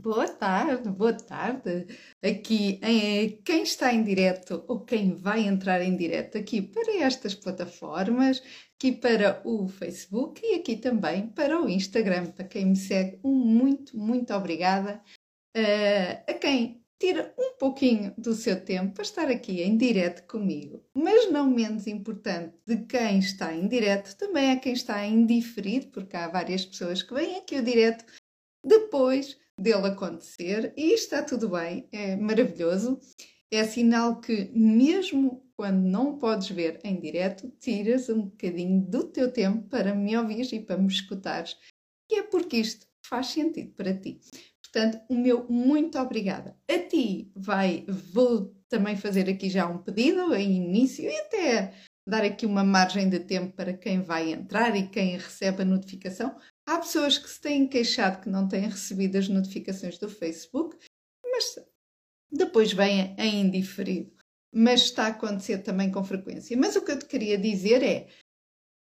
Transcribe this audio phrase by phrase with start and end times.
[0.00, 1.88] Boa tarde, boa tarde.
[2.22, 7.34] Aqui em, quem está em direto ou quem vai entrar em direto aqui para estas
[7.34, 8.40] plataformas,
[8.76, 12.26] aqui para o Facebook e aqui também para o Instagram.
[12.26, 15.02] Para quem me segue, um muito, muito obrigada.
[15.56, 20.84] Uh, a quem tira um pouquinho do seu tempo para estar aqui em direto comigo.
[20.94, 25.88] Mas não menos importante de quem está em direto, também é quem está em diferido,
[25.88, 28.04] porque há várias pessoas que vêm aqui o direto
[28.64, 33.00] depois dele acontecer e está tudo bem, é maravilhoso.
[33.50, 39.32] É sinal que, mesmo quando não podes ver em direto, tiras um bocadinho do teu
[39.32, 41.56] tempo para me ouvir e para me escutares,
[42.10, 44.20] e é porque isto faz sentido para ti.
[44.62, 46.56] Portanto, o meu muito obrigada.
[46.70, 51.74] A ti vai, vou também fazer aqui já um pedido em início e até
[52.06, 56.36] dar aqui uma margem de tempo para quem vai entrar e quem recebe a notificação,
[56.68, 60.76] Há pessoas que se têm queixado que não têm recebido as notificações do Facebook,
[61.24, 61.58] mas
[62.30, 64.14] depois vêm em indiferido.
[64.52, 66.54] Mas está a acontecer também com frequência.
[66.58, 68.10] Mas o que eu te queria dizer é: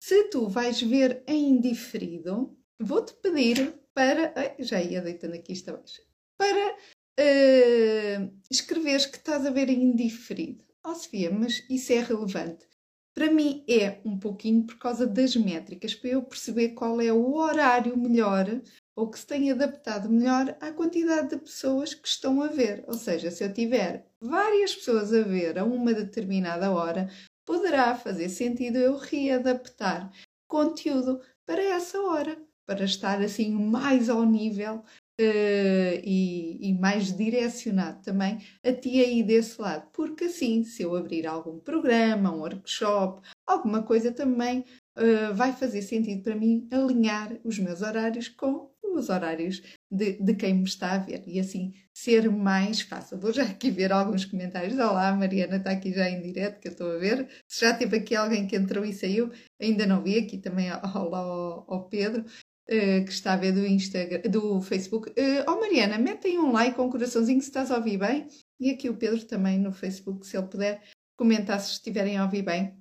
[0.00, 4.32] se tu vais ver em indiferido, vou-te pedir para.
[4.60, 6.00] Já ia deitando aqui isto abaixo.
[6.38, 10.64] Para uh, escreveres que estás a ver em indiferido.
[10.86, 12.68] Oh, Sofia, mas isso é relevante.
[13.14, 17.34] Para mim é um pouquinho por causa das métricas, para eu perceber qual é o
[17.34, 18.60] horário melhor
[18.96, 22.84] ou que se tem adaptado melhor à quantidade de pessoas que estão a ver.
[22.88, 27.08] Ou seja, se eu tiver várias pessoas a ver a uma determinada hora,
[27.46, 30.10] poderá fazer sentido eu readaptar
[30.48, 34.82] conteúdo para essa hora, para estar assim mais ao nível
[35.20, 40.96] Uh, e, e, mais direcionado também a ti aí desse lado, porque assim, se eu
[40.96, 44.64] abrir algum programa, um workshop, alguma coisa também
[44.98, 50.34] uh, vai fazer sentido para mim alinhar os meus horários com os horários de, de,
[50.34, 53.18] quem me está a ver e assim ser mais fácil.
[53.18, 54.74] Vou já aqui ver alguns comentários.
[54.74, 57.28] Olá, a Mariana está aqui já em direto, que eu estou a ver.
[57.48, 59.30] Se já teve aqui alguém que entrou e saiu,
[59.60, 60.18] ainda não vi.
[60.18, 62.24] Aqui também olá ao, ao Pedro.
[62.66, 65.10] Uh, que está a ver do, Instagram, do Facebook.
[65.10, 68.26] Uh, oh Mariana, metem um like com um coraçãozinho se estás a ouvir bem.
[68.58, 70.82] E aqui o Pedro também no Facebook, se ele puder
[71.16, 72.74] comentar se estiverem a ouvir bem.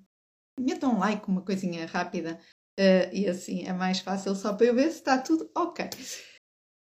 [0.57, 2.39] Metam um like, uma coisinha rápida.
[2.79, 5.89] Uh, e assim é mais fácil só para eu ver se está tudo ok.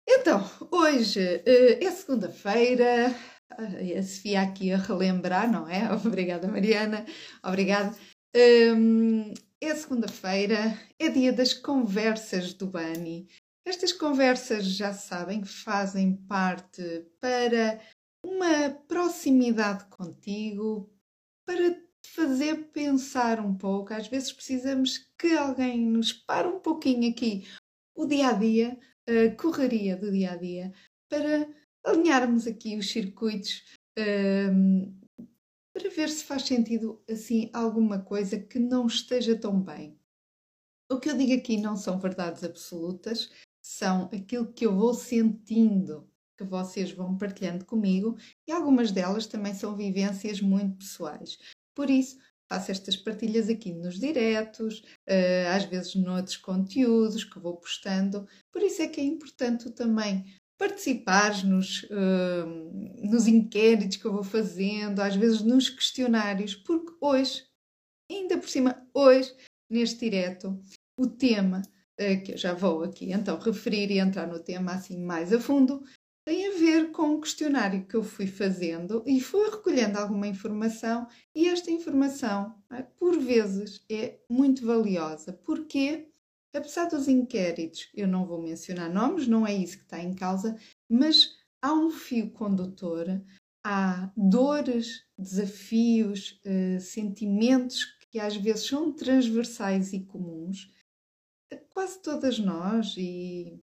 [0.08, 0.42] Então,
[0.72, 3.14] hoje é segunda-feira.
[3.50, 5.90] A Sofia aqui a relembrar, não é?
[5.92, 7.06] Obrigada, Mariana.
[7.44, 7.94] Obrigada.
[8.36, 13.28] Um, é segunda-feira, é dia das conversas do Bani.
[13.66, 17.80] Estas conversas, já sabem, fazem parte para
[18.24, 20.90] uma proximidade contigo,
[21.46, 23.92] para te fazer pensar um pouco.
[23.92, 27.46] Às vezes precisamos que alguém nos pare um pouquinho aqui
[27.96, 30.72] o dia a dia, a correria do dia a dia,
[31.10, 31.48] para
[31.84, 33.64] alinharmos aqui os circuitos
[33.98, 34.98] um,
[35.78, 39.96] para ver se faz sentido assim alguma coisa que não esteja tão bem.
[40.90, 43.30] O que eu digo aqui não são verdades absolutas,
[43.62, 48.16] são aquilo que eu vou sentindo que vocês vão partilhando comigo
[48.46, 51.38] e algumas delas também são vivências muito pessoais.
[51.74, 52.18] Por isso,
[52.48, 58.26] faço estas partilhas aqui nos diretos, eh, às vezes noutros conteúdos que vou postando.
[58.50, 60.24] Por isso é que é importante também
[60.58, 67.44] participares nos, uh, nos inquéritos que eu vou fazendo, às vezes nos questionários, porque hoje,
[68.10, 69.32] ainda por cima, hoje,
[69.70, 70.60] neste direto,
[70.98, 75.00] o tema uh, que eu já vou aqui então referir e entrar no tema assim
[75.00, 75.82] mais a fundo,
[76.28, 81.06] tem a ver com o questionário que eu fui fazendo e fui recolhendo alguma informação
[81.34, 82.54] e esta informação,
[82.98, 85.32] por vezes, é muito valiosa.
[85.32, 86.10] Porquê?
[86.54, 90.56] Apesar dos inquéritos, eu não vou mencionar nomes, não é isso que está em causa,
[90.88, 93.06] mas há um fio condutor,
[93.64, 100.72] há dores, desafios, eh, sentimentos que às vezes são transversais e comuns
[101.52, 103.58] a quase todas nós e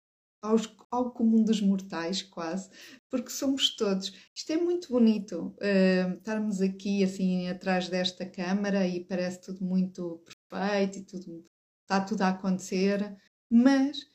[0.43, 2.71] aos, ao comum dos mortais, quase,
[3.11, 4.13] porque somos todos.
[4.35, 10.23] Isto é muito bonito uh, estarmos aqui assim atrás desta câmara e parece tudo muito
[10.51, 11.45] perfeito e tudo
[11.91, 13.17] está tudo a acontecer,
[13.51, 14.07] mas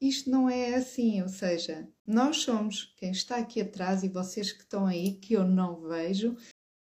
[0.00, 4.62] isto não é assim, ou seja, nós somos quem está aqui atrás e vocês que
[4.62, 6.34] estão aí, que eu não vejo,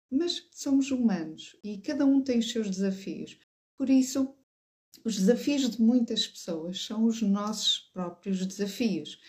[0.09, 3.37] mas somos humanos e cada um tem os seus desafios.
[3.77, 4.37] Por isso,
[5.05, 9.21] os desafios de muitas pessoas são os nossos próprios desafios.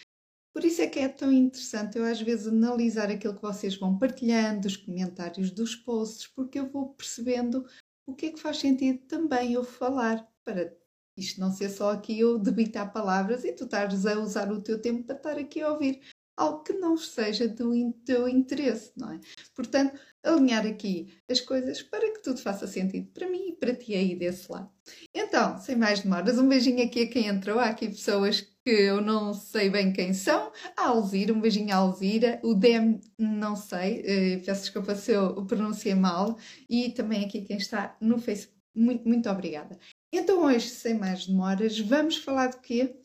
[0.53, 3.97] Por isso é que é tão interessante eu às vezes analisar aquilo que vocês vão
[3.97, 7.67] partilhando, os comentários dos posts, porque eu vou percebendo
[8.05, 10.77] o que é que faz sentido também eu falar para
[11.17, 14.79] isto não ser só aqui eu debitar palavras e tu estares a usar o teu
[14.81, 16.01] tempo para estar aqui a ouvir.
[16.37, 19.19] algo que não seja do teu interesse, não é?
[19.55, 23.95] Portanto, alinhar aqui as coisas para que tudo faça sentido para mim e para ti
[23.95, 24.69] aí desse lado.
[25.13, 27.59] Então, sem mais demoras, um beijinho aqui a quem entrou.
[27.59, 30.51] Há aqui pessoas que eu não sei bem quem são.
[30.77, 32.39] A Alzira, um beijinho à Alzira.
[32.43, 36.37] O Dem, não sei, eh, peço desculpa se eu pronunciei mal.
[36.69, 38.55] E também aqui quem está no Facebook.
[38.75, 39.77] Muito, muito obrigada.
[40.11, 42.95] Então, hoje, sem mais demoras, vamos falar do quê?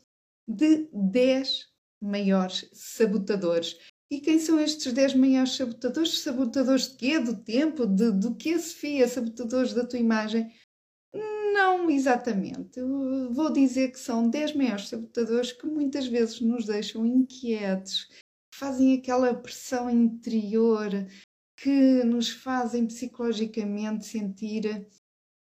[0.47, 1.69] De 10
[2.01, 3.79] maiores sabotadores.
[4.11, 6.19] E quem são estes 10 maiores sabotadores?
[6.21, 7.19] Sabotadores de quê?
[7.19, 7.87] Do tempo?
[7.87, 9.09] De, do que, Sofia?
[9.09, 10.53] Sabotadores da tua imagem?
[11.15, 12.79] Não exatamente.
[12.79, 18.09] Eu vou dizer que são 10 maiores sabotadores que muitas vezes nos deixam inquietos,
[18.55, 20.91] fazem aquela pressão interior,
[21.57, 24.87] que nos fazem psicologicamente sentir,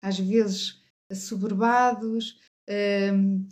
[0.03, 0.80] às vezes,
[1.11, 2.39] assoberbados,
[3.15, 3.47] hum,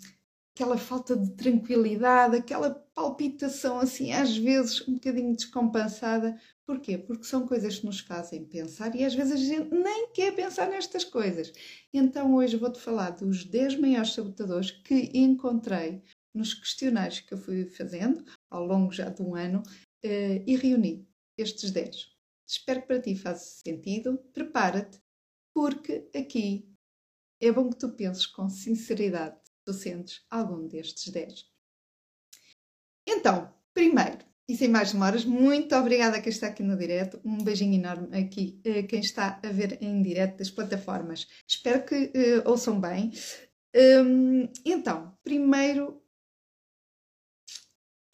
[0.55, 6.37] aquela falta de tranquilidade, aquela palpitação assim, às vezes um bocadinho descompensada.
[6.67, 6.99] Porquê?
[6.99, 10.69] Porque são coisas que nos fazem pensar e às vezes a gente nem quer pensar
[10.69, 11.53] nestas coisas.
[11.95, 16.03] Então hoje vou-te falar dos 10 maiores sabotadores que encontrei
[16.35, 19.63] nos questionários que eu fui fazendo ao longo já de um ano
[20.05, 21.07] uh, e reuni
[21.39, 22.11] estes 10.
[22.47, 24.19] Espero que para ti faça sentido.
[24.33, 24.99] Prepara-te,
[25.55, 26.68] porque aqui
[27.41, 29.37] é bom que tu penses com sinceridade
[29.69, 31.45] tu sentes algum destes 10.
[33.07, 37.21] Então, primeiro, e sem mais demoras, muito obrigada a quem está aqui no direto.
[37.23, 41.29] Um beijinho enorme aqui a quem está a ver em direto das plataformas.
[41.47, 43.13] Espero que uh, ouçam bem.
[43.77, 46.03] Um, então, primeiro,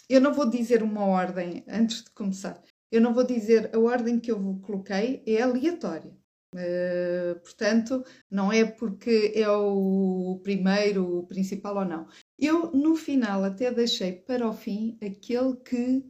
[0.08, 2.60] eu não vou dizer uma ordem antes de começar.
[2.90, 6.16] Eu não vou dizer a ordem que eu coloquei, é aleatória.
[6.54, 12.06] Uh, portanto, não é porque é o primeiro, o principal ou não.
[12.38, 16.08] Eu, no final, até deixei para o fim aquele que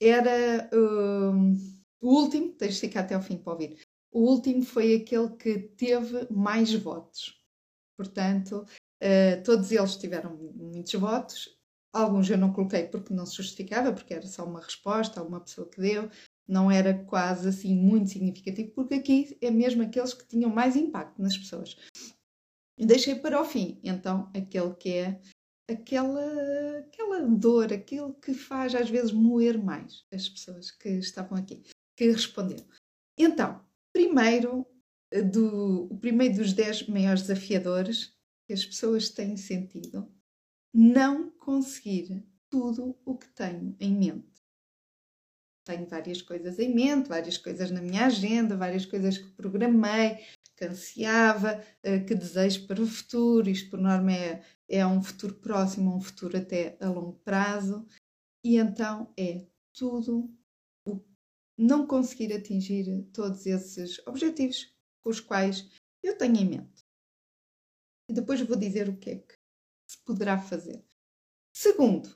[0.00, 1.52] era uh,
[2.00, 3.78] o último, deixe ficar até o fim para ouvir.
[4.10, 7.38] O último foi aquele que teve mais votos.
[7.94, 8.64] Portanto,
[9.02, 11.58] uh, todos eles tiveram muitos votos.
[11.92, 15.40] Alguns eu não coloquei porque não se justificava, porque era só uma resposta a uma
[15.40, 16.10] pessoa que deu
[16.48, 21.20] não era quase assim muito significativo, porque aqui é mesmo aqueles que tinham mais impacto
[21.20, 21.76] nas pessoas.
[22.78, 25.20] Deixei para o fim, então, aquele que é
[25.68, 31.62] aquela, aquela dor, aquilo que faz às vezes moer mais as pessoas que estavam aqui,
[31.96, 32.66] que responderam.
[33.18, 34.66] Então, primeiro,
[35.32, 38.14] do, o primeiro dos dez maiores desafiadores
[38.46, 40.08] que as pessoas têm sentido,
[40.72, 44.35] não conseguir tudo o que tenho em mente
[45.66, 50.24] tenho várias coisas em mente, várias coisas na minha agenda, várias coisas que programei,
[50.56, 53.50] que ansiava, eh, que desejo para o futuro.
[53.50, 57.84] Isto, por norma, é, é um futuro próximo, um futuro até a longo prazo.
[58.44, 60.32] E então é tudo
[60.86, 61.04] o
[61.58, 64.72] não conseguir atingir todos esses objetivos
[65.02, 65.68] com os quais
[66.00, 66.86] eu tenho em mente.
[68.08, 69.34] E depois vou dizer o que é que
[69.90, 70.84] se poderá fazer.
[71.52, 72.08] Segundo,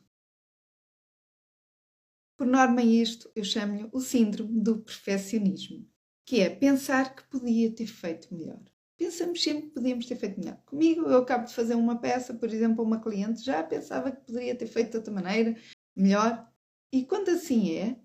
[2.40, 5.87] por norma, isto eu chamo-lhe o síndrome do perfeccionismo,
[6.25, 8.58] que é pensar que podia ter feito melhor.
[8.96, 10.56] Pensamos sempre que podíamos ter feito melhor.
[10.64, 14.25] Comigo, eu acabo de fazer uma peça, por exemplo, a uma cliente, já pensava que
[14.25, 15.54] poderia ter feito de outra maneira,
[15.94, 16.50] melhor.
[16.90, 18.00] E quando assim é,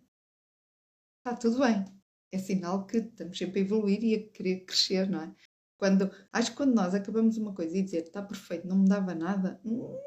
[1.19, 1.86] está tudo bem.
[2.29, 5.33] É sinal que estamos sempre a evoluir e a querer crescer, não é?
[5.77, 9.62] Quando, acho que quando nós acabamos uma coisa e dizer está perfeito, não mudava nada,
[9.63, 9.98] hum,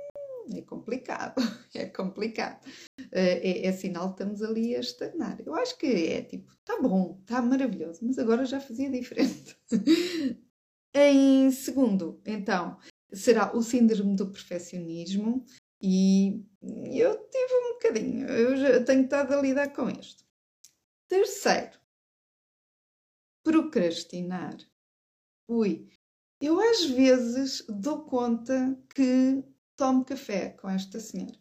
[0.55, 1.35] é complicado,
[1.75, 2.65] é complicado.
[3.13, 5.41] É, é, é, sinal que estamos ali a estagnar.
[5.45, 9.57] Eu acho que é tipo, tá bom, tá maravilhoso, mas agora já fazia diferente.
[10.95, 12.79] em segundo, então,
[13.13, 15.45] será o síndrome do perfeccionismo
[15.81, 20.25] e eu tive um bocadinho, eu já tenho estado a lidar com isto.
[21.09, 21.79] Terceiro,
[23.45, 24.57] procrastinar.
[25.49, 25.89] Ui,
[26.41, 29.43] eu às vezes dou conta que
[29.79, 31.39] tomo café com esta senhora,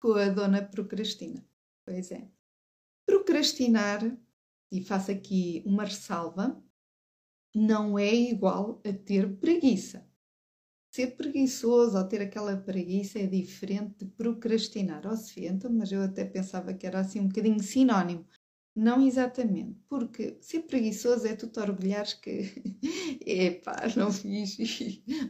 [0.00, 1.44] com a dona Procrastina.
[1.84, 2.30] Pois é.
[3.04, 4.16] Procrastinar,
[4.70, 6.62] e faço aqui uma ressalva,
[7.52, 10.08] não é igual a ter preguiça.
[10.92, 15.04] Ser preguiçoso ou ter aquela preguiça é diferente de procrastinar.
[15.04, 18.24] Oh, Sofia, então, mas eu até pensava que era assim um bocadinho sinónimo.
[18.80, 22.50] Não exatamente, porque ser preguiçoso é tu te orgulhares que,
[23.26, 24.56] epá, não fiz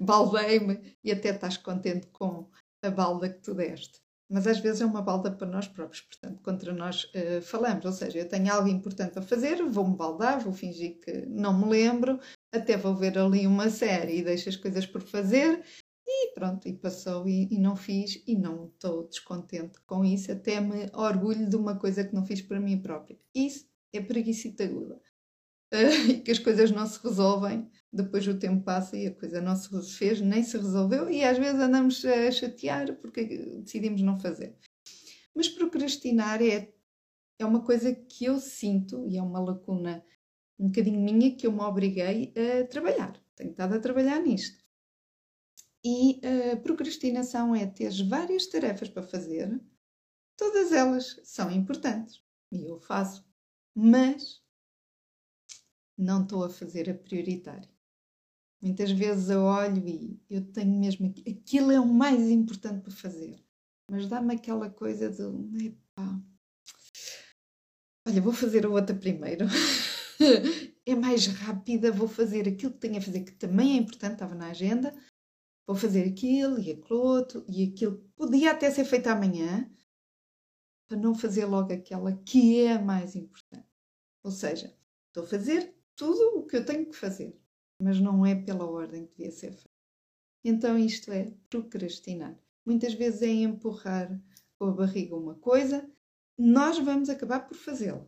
[0.01, 2.49] baldei-me e até estás contente com
[2.81, 4.01] a balda que tu deste.
[4.31, 7.85] Mas às vezes é uma balda para nós próprios, portanto, contra nós uh, falamos.
[7.85, 11.69] Ou seja, eu tenho algo importante a fazer, vou-me baldar, vou fingir que não me
[11.69, 12.21] lembro,
[12.55, 15.65] até vou ver ali uma série e deixo as coisas por fazer
[16.23, 20.61] e pronto, e passou e, e não fiz e não estou descontente com isso, até
[20.61, 23.19] me orgulho de uma coisa que não fiz para mim própria.
[23.35, 25.01] Isso é preguiça aguda.
[25.73, 29.57] Uh, que as coisas não se resolvem, depois o tempo passa e a coisa não
[29.57, 33.25] se fez, nem se resolveu, e às vezes andamos a chatear porque
[33.63, 34.57] decidimos não fazer.
[35.35, 36.73] Mas procrastinar é,
[37.39, 40.05] é uma coisa que eu sinto, e é uma lacuna
[40.59, 43.19] um bocadinho minha, que eu me obriguei a trabalhar.
[43.35, 44.60] Tenho estado a trabalhar nisto.
[45.85, 46.21] E
[46.53, 49.61] a procrastinação é ter várias tarefas para fazer,
[50.37, 52.23] todas elas são importantes
[52.53, 53.27] e eu faço,
[53.75, 54.43] mas
[55.97, 57.71] não estou a fazer a prioritária.
[58.63, 63.43] Muitas vezes eu olho e eu tenho mesmo aquilo é o mais importante para fazer,
[63.91, 66.21] mas dá-me aquela coisa de epá,
[68.07, 69.47] olha, vou fazer a outra primeiro.
[70.85, 74.35] é mais rápida, vou fazer aquilo que tenho a fazer, que também é importante, estava
[74.35, 74.95] na agenda,
[75.71, 79.71] vou fazer aquilo e aquilo outro, e aquilo podia até ser feito amanhã,
[80.89, 83.69] para não fazer logo aquela que é mais importante.
[84.25, 87.39] Ou seja, estou a fazer tudo o que eu tenho que fazer,
[87.81, 89.71] mas não é pela ordem que devia ser feito.
[90.45, 92.37] Então isto é procrastinar.
[92.67, 94.21] Muitas vezes é empurrar
[94.59, 95.89] com a barriga uma coisa,
[96.37, 98.05] nós vamos acabar por fazê-la.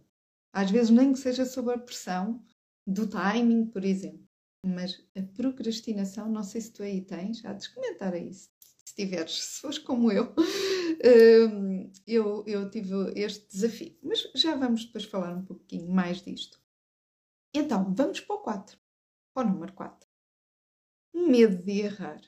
[0.53, 2.45] Às vezes nem que seja sob a pressão
[2.85, 4.32] do timing, por exemplo.
[4.65, 8.51] Mas a procrastinação, não sei se tu aí tens, há de comentar isso.
[8.85, 10.35] Se tiveres, se fores como eu,
[11.51, 13.99] hum, eu, eu tive este desafio.
[14.03, 16.61] Mas já vamos depois falar um pouquinho mais disto.
[17.55, 18.79] Então, vamos para o 4,
[19.35, 20.09] para o número 4.
[21.15, 22.21] Medo de errar.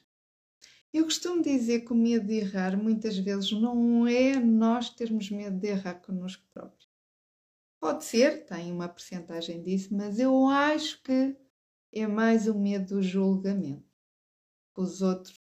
[0.93, 5.59] Eu costumo dizer que o medo de errar muitas vezes não é nós termos medo
[5.59, 6.89] de errar connosco próprios.
[7.81, 11.37] Pode ser, tem uma percentagem disso, mas eu acho que
[11.95, 13.89] é mais o medo do julgamento.
[14.77, 15.41] Os outros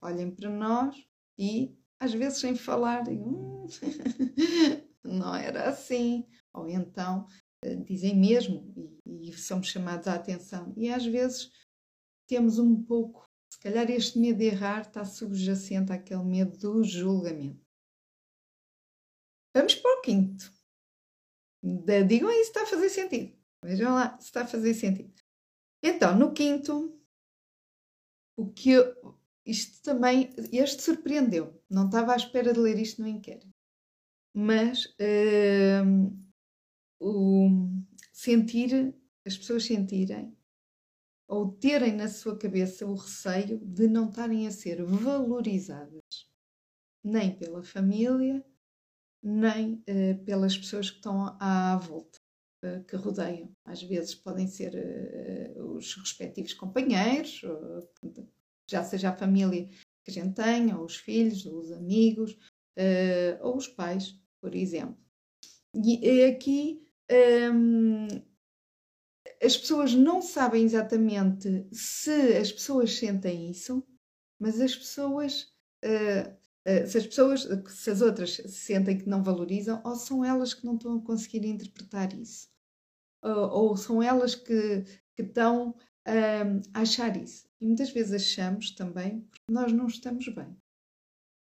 [0.00, 0.94] olhem para nós
[1.38, 3.66] e, às vezes, sem falar, hum,
[5.02, 6.26] não era assim.
[6.52, 7.26] Ou então
[7.62, 8.72] eh, dizem mesmo
[9.04, 10.72] e, e somos chamados à atenção.
[10.76, 11.50] E às vezes
[12.26, 17.64] temos um pouco, se calhar este medo de errar está subjacente àquele medo do julgamento.
[19.54, 20.52] Vamos para o quinto.
[22.06, 23.38] Digam aí se está a fazer sentido.
[23.62, 25.23] Vejam lá se está a fazer sentido.
[25.86, 26.98] Então, no quinto,
[28.38, 31.62] o que eu, isto também, este surpreendeu.
[31.68, 33.52] Não estava à espera de ler isto no inquérito.
[34.34, 36.10] Mas uh,
[36.98, 37.50] o
[38.14, 38.94] sentir,
[39.26, 40.34] as pessoas sentirem
[41.28, 46.30] ou terem na sua cabeça o receio de não estarem a ser valorizadas
[47.04, 48.42] nem pela família,
[49.22, 52.23] nem uh, pelas pessoas que estão à volta.
[52.64, 53.54] Eh, que rodeiam.
[53.66, 57.42] Às vezes podem ser uh, os respectivos companheiros,
[58.66, 59.68] já seja a família
[60.02, 62.38] que a gente tem, ou os filhos, ou os amigos,
[63.42, 64.96] ou os pais, por exemplo.
[65.74, 66.80] E aqui
[67.52, 68.22] um, ehm,
[69.42, 73.84] as pessoas não sabem exatamente se as pessoas sentem isso,
[74.40, 75.52] mas as pessoas
[75.84, 80.64] uh, se as pessoas, se as outras sentem que não valorizam, ou são elas que
[80.64, 82.53] não estão a conseguir interpretar isso
[83.28, 84.84] ou são elas que,
[85.16, 85.74] que estão
[86.06, 87.48] a achar isso.
[87.60, 90.54] E muitas vezes achamos também porque nós não estamos bem.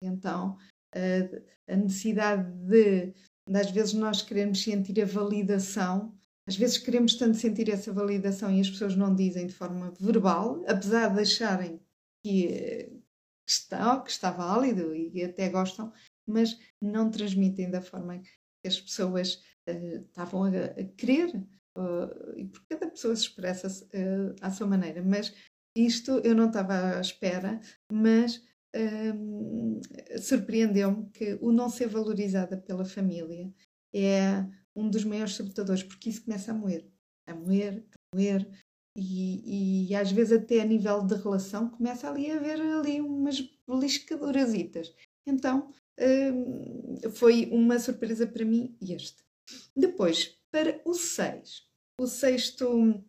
[0.01, 0.57] Então,
[0.93, 3.13] a, a necessidade de,
[3.47, 6.15] de, às vezes, nós queremos sentir a validação,
[6.47, 10.63] às vezes queremos tanto sentir essa validação e as pessoas não dizem de forma verbal,
[10.67, 11.79] apesar de acharem
[12.23, 12.47] que,
[13.47, 15.91] que está, que está válido e até gostam,
[16.27, 19.35] mas não transmitem da forma que as pessoas
[19.69, 21.47] uh, estavam a, a querer uh,
[22.35, 25.03] e porque cada pessoa se expressa uh, à sua maneira.
[25.03, 25.33] Mas
[25.75, 27.59] isto eu não estava à espera,
[27.91, 28.43] mas
[28.75, 29.79] um,
[30.19, 33.53] surpreendeu-me que o não ser valorizada pela família
[33.93, 36.87] é um dos maiores sabotadores, porque isso começa a moer,
[37.27, 38.47] a moer, a moer,
[38.95, 43.39] e, e, às vezes até a nível de relação começa ali a haver ali umas
[43.67, 44.91] beliscadurasitas.
[45.27, 49.23] Então um, foi uma surpresa para mim este.
[49.75, 51.66] Depois, para o 6,
[51.99, 53.03] o sexto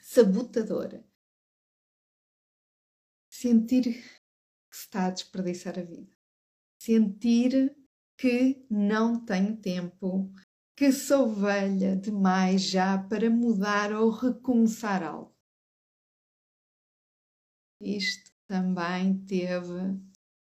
[0.00, 1.02] sabotador.
[3.30, 6.14] Sentir que se está a desperdiçar a vida.
[6.78, 7.74] Sentir
[8.18, 10.30] que não tenho tempo,
[10.76, 15.34] que sou velha demais já para mudar ou recomeçar algo.
[17.80, 19.72] Isto também teve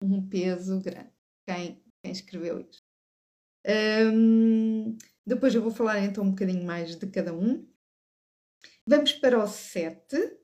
[0.03, 1.13] um peso grande.
[1.47, 2.83] Quem, quem escreveu isto?
[3.67, 4.97] Um,
[5.27, 7.74] depois eu vou falar então um bocadinho mais de cada um.
[8.87, 10.39] Vamos para o 7.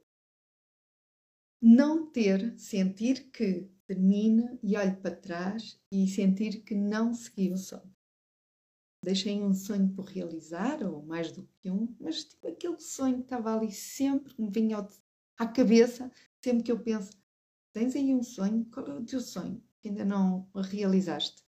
[1.61, 7.59] Não ter, sentir que termine e olhe para trás e sentir que não segui o
[7.59, 7.95] sonho.
[9.05, 13.25] Deixei um sonho por realizar, ou mais do que um, mas tipo aquele sonho que
[13.25, 14.89] estava ali sempre, me vinha
[15.39, 16.11] à cabeça,
[16.43, 17.11] sempre que eu penso,
[17.75, 21.45] tens aí um sonho, qual é o teu sonho que ainda não realizaste?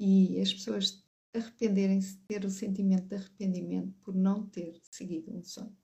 [0.00, 5.76] E as pessoas arrependerem-se, ter o sentimento de arrependimento por não ter seguido um sonho.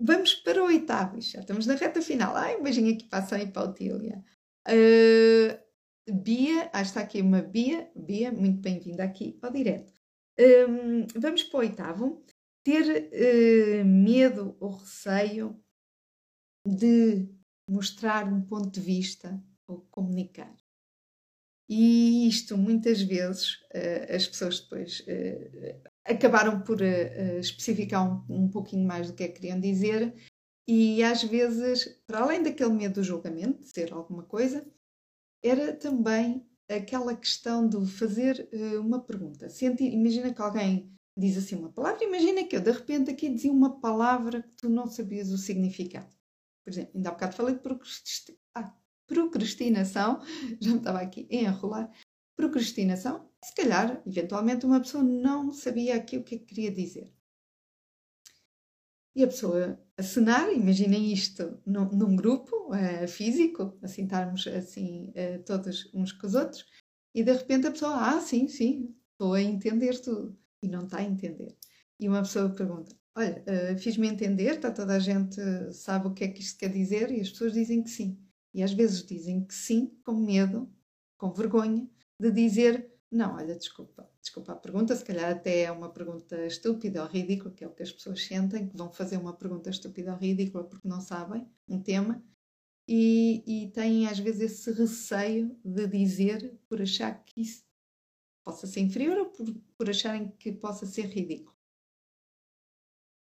[0.00, 2.36] Vamos para o oitavo, já estamos na reta final.
[2.36, 4.24] Ai, um beijinho aqui para a Sânia e para a Otília.
[4.68, 7.90] Uh, Bia, ah, está aqui uma Bia.
[7.96, 9.92] Bia, muito bem-vinda aqui ao direto.
[10.38, 12.24] Um, vamos para o oitavo.
[12.62, 15.60] Ter uh, medo ou receio
[16.64, 17.28] de
[17.68, 20.56] mostrar um ponto de vista ou comunicar.
[21.68, 25.04] E isto, muitas vezes, uh, as pessoas depois
[26.08, 30.14] acabaram por uh, especificar um, um pouquinho mais do que é que queriam dizer,
[30.66, 34.66] e às vezes, para além daquele medo do julgamento, de ser alguma coisa,
[35.42, 38.48] era também aquela questão de fazer
[38.78, 39.48] uma pergunta.
[39.80, 43.80] Imagina que alguém diz assim uma palavra, imagina que eu de repente aqui dizia uma
[43.80, 46.14] palavra que tu não sabias o significado.
[46.64, 47.62] Por exemplo, ainda há bocado falei de
[49.08, 50.20] procrastinação,
[50.60, 51.90] já me estava aqui a enrolar,
[52.36, 57.12] procrastinação, se calhar, eventualmente, uma pessoa não sabia aqui o que, é que queria dizer.
[59.14, 65.42] E a pessoa acenar, imaginem isto num, num grupo uh, físico, assim estarmos assim uh,
[65.44, 66.64] todos uns com os outros,
[67.14, 70.98] e de repente a pessoa, ah, sim, sim, estou a entender tudo, e não está
[70.98, 71.56] a entender.
[71.98, 75.40] E uma pessoa pergunta, olha, uh, fiz-me entender, está toda a gente
[75.72, 78.16] sabe o que é que isto quer dizer, e as pessoas dizem que sim.
[78.54, 80.72] E às vezes dizem que sim, com medo,
[81.16, 81.88] com vergonha,
[82.20, 87.02] de dizer não, olha, desculpa, desculpa a pergunta, se calhar até é uma pergunta estúpida
[87.02, 90.12] ou ridícula, que é o que as pessoas sentem, que vão fazer uma pergunta estúpida
[90.12, 92.22] ou ridícula porque não sabem um tema
[92.86, 97.64] e, e têm às vezes esse receio de dizer por achar que isso
[98.44, 101.56] possa ser inferior ou por, por acharem que possa ser ridículo.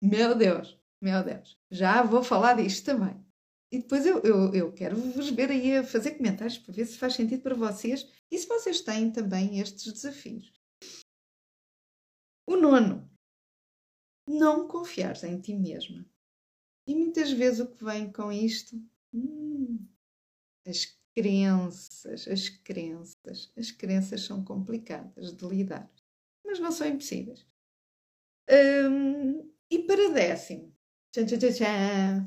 [0.02, 3.24] Meu Deus, meu Deus, já vou falar disto também.
[3.72, 6.98] E depois eu, eu, eu quero vos ver aí a fazer comentários para ver se
[6.98, 10.52] faz sentido para vocês e se vocês têm também estes desafios.
[12.46, 13.08] O nono,
[14.26, 16.04] não confiares em ti mesma.
[16.86, 18.76] E muitas vezes o que vem com isto,
[19.12, 19.86] hum,
[20.66, 25.90] as crenças, as crenças, as crenças são complicadas de lidar,
[26.44, 27.46] mas não são impossíveis.
[28.48, 30.74] Hum, e para décimo,
[31.12, 32.24] tchan, tchan, tchan,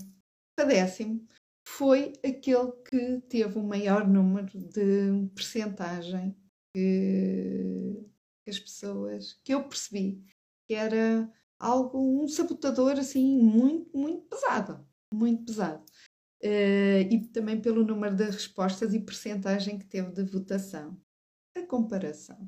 [0.61, 1.25] décimo,
[1.67, 6.35] foi aquele que teve o maior número de percentagem
[6.75, 8.05] que,
[8.47, 10.23] as pessoas, que eu percebi,
[10.67, 15.83] que era algo, um sabotador assim muito, muito pesado, muito pesado.
[16.43, 21.01] Uh, e também pelo número de respostas e percentagem que teve de votação.
[21.55, 22.47] A comparação.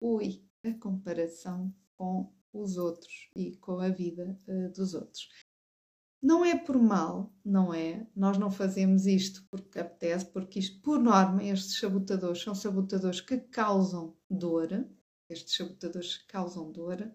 [0.00, 5.28] Ui, a comparação com os outros e com a vida uh, dos outros.
[6.24, 8.06] Não é por mal, não é?
[8.16, 13.36] Nós não fazemos isto porque apetece, porque isto, por norma, estes sabotadores são sabotadores que
[13.36, 14.88] causam dor,
[15.28, 17.12] estes sabotadores causam dor,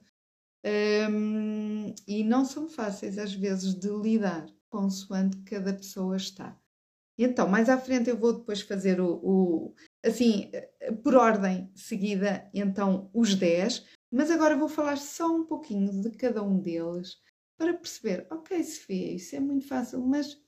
[1.10, 6.56] um, e não são fáceis às vezes de lidar, consoante cada pessoa está.
[7.18, 10.52] Então, mais à frente eu vou depois fazer o, o assim,
[11.02, 16.44] por ordem seguida, então, os 10, mas agora vou falar só um pouquinho de cada
[16.44, 17.18] um deles
[17.60, 20.42] para perceber, ok, Sofia, isso é muito fácil, mas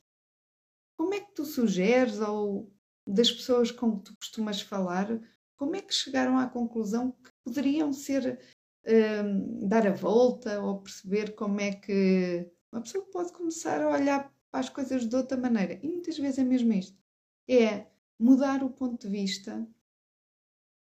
[0.97, 2.73] como é que tu sugeres ou
[3.05, 5.19] das pessoas com que tu costumas falar,
[5.57, 8.39] como é que chegaram à conclusão que poderiam ser
[8.87, 14.33] um, dar a volta ou perceber como é que uma pessoa pode começar a olhar
[14.49, 15.73] para as coisas de outra maneira?
[15.83, 16.97] E muitas vezes é mesmo isto:
[17.45, 19.67] é mudar o ponto de vista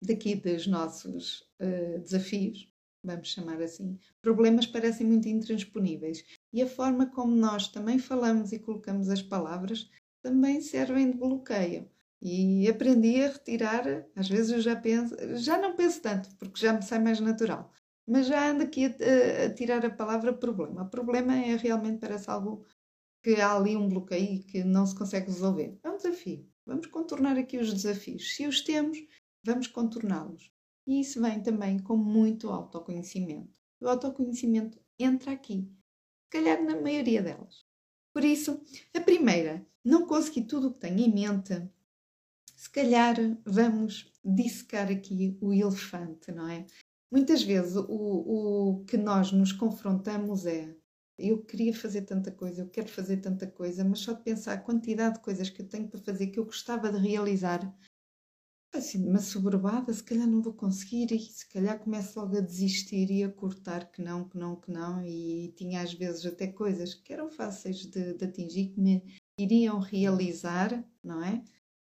[0.02, 2.70] daqui dos nossos uh, desafios
[3.02, 6.24] vamos chamar assim, problemas parecem muito intransponíveis.
[6.52, 9.90] E a forma como nós também falamos e colocamos as palavras
[10.22, 11.88] também servem de bloqueio.
[12.20, 16.72] E aprendi a retirar, às vezes eu já penso, já não penso tanto, porque já
[16.72, 17.72] me sai mais natural,
[18.06, 20.82] mas já ando aqui a, a tirar a palavra problema.
[20.82, 22.66] O problema é realmente parece algo
[23.22, 25.78] que há ali um bloqueio que não se consegue resolver.
[25.82, 26.48] É um desafio.
[26.66, 28.34] Vamos contornar aqui os desafios.
[28.34, 28.98] Se os temos,
[29.44, 30.52] vamos contorná-los.
[30.88, 33.52] E isso vem também com muito autoconhecimento.
[33.78, 35.70] O autoconhecimento entra aqui,
[36.24, 37.66] se calhar na maioria delas.
[38.10, 38.58] Por isso,
[38.96, 41.62] a primeira, não consegui tudo o que tenho em mente,
[42.56, 46.66] se calhar vamos dissecar aqui o elefante, não é?
[47.12, 47.84] Muitas vezes o,
[48.80, 50.74] o que nós nos confrontamos é
[51.18, 54.60] eu queria fazer tanta coisa, eu quero fazer tanta coisa, mas só de pensar a
[54.60, 57.60] quantidade de coisas que eu tenho para fazer que eu gostava de realizar,
[58.72, 63.10] assim, uma soberbada, se calhar não vou conseguir e se calhar começo logo a desistir
[63.10, 66.94] e a cortar que não, que não, que não e tinha às vezes até coisas
[66.94, 69.02] que eram fáceis de, de atingir, que me
[69.38, 71.42] iriam realizar, não é?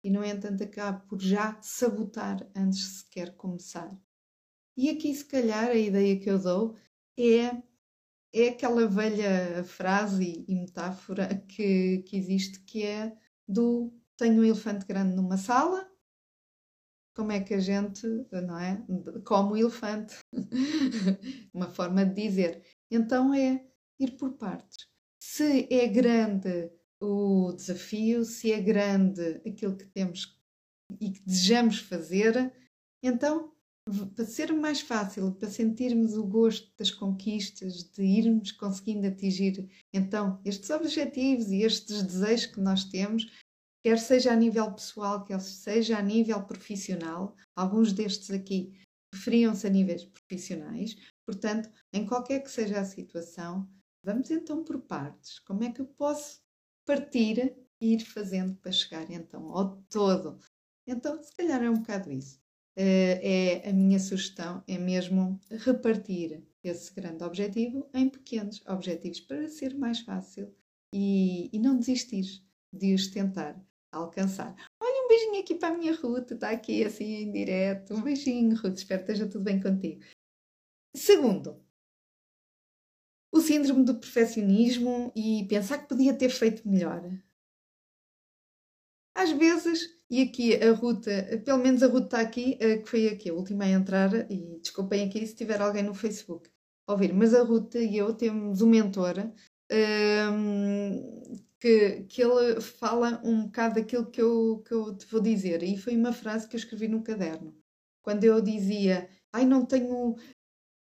[0.04, 3.96] E no entanto acabo por já sabotar antes de sequer começar.
[4.78, 6.76] E aqui se calhar a ideia que eu dou
[7.18, 7.62] é
[8.34, 13.14] é aquela velha frase e metáfora que, que existe que é
[13.46, 15.91] do tenho um elefante grande numa sala
[17.16, 18.82] como é que a gente, não é?
[19.26, 20.16] Come o elefante.
[21.54, 22.64] Uma forma de dizer.
[22.90, 23.66] Então é
[24.00, 24.88] ir por partes.
[25.20, 30.40] Se é grande o desafio, se é grande aquilo que temos
[31.00, 32.54] e que desejamos fazer,
[33.04, 33.52] então,
[34.16, 40.40] para ser mais fácil, para sentirmos o gosto das conquistas, de irmos conseguindo atingir então
[40.46, 43.26] estes objetivos e estes desejos que nós temos,
[43.84, 47.36] quer seja a nível pessoal, quer seja a nível profissional.
[47.56, 48.74] Alguns destes aqui
[49.14, 50.96] referiam-se a níveis profissionais.
[51.26, 53.70] Portanto, em qualquer que seja a situação,
[54.04, 55.40] vamos então por partes.
[55.40, 56.42] Como é que eu posso
[56.86, 60.40] partir e ir fazendo para chegar então ao todo?
[60.88, 62.42] Então, se calhar é um bocado isso.
[62.76, 69.48] Eh, é a minha sugestão é mesmo repartir esse grande objetivo em pequenos objetivos para
[69.50, 70.54] ser mais fácil
[70.94, 72.42] e, e não desistir
[72.72, 73.62] de os tentar
[73.92, 74.56] alcançar.
[74.80, 77.94] Olha, um beijinho aqui para a minha Ruth, está aqui assim em direto.
[77.94, 80.02] Um beijinho, Ruth, espero que esteja tudo bem contigo.
[80.96, 81.64] Segundo,
[83.32, 87.02] o síndrome do perfeccionismo e pensar que podia ter feito melhor.
[89.16, 91.06] Às vezes, e aqui a Ruth,
[91.46, 94.60] pelo menos a Ruth está aqui, eh, que foi aqui a última a entrar, e
[94.60, 96.50] desculpem aqui se tiver alguém no Facebook
[96.88, 99.16] a ouvir, mas a Ruth e eu temos um mentor
[99.72, 105.62] um, que, que ele fala um bocado daquilo que eu, que eu te vou dizer.
[105.62, 107.56] E foi uma frase que eu escrevi no caderno.
[108.02, 110.16] Quando eu dizia, ai, não tenho.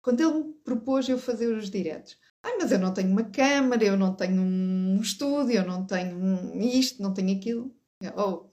[0.00, 3.84] Quando ele me propôs eu fazer os diretos, ai, mas eu não tenho uma câmara,
[3.84, 7.74] eu não tenho um estúdio, eu não tenho isto, não tenho aquilo.
[8.16, 8.48] Oh,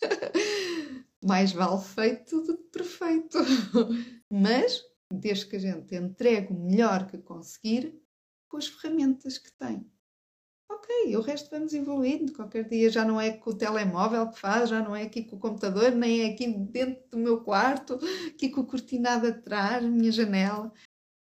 [1.24, 3.38] mais vale feito do que perfeito.
[4.28, 7.96] Mas, desde que a gente entregue o melhor que conseguir
[8.48, 9.88] com as ferramentas que tem
[10.74, 12.32] ok, o resto vamos evoluindo.
[12.32, 15.36] Qualquer dia já não é com o telemóvel que faz, já não é aqui com
[15.36, 20.10] o computador, nem é aqui dentro do meu quarto, aqui com o cortinado atrás, minha
[20.10, 20.72] janela.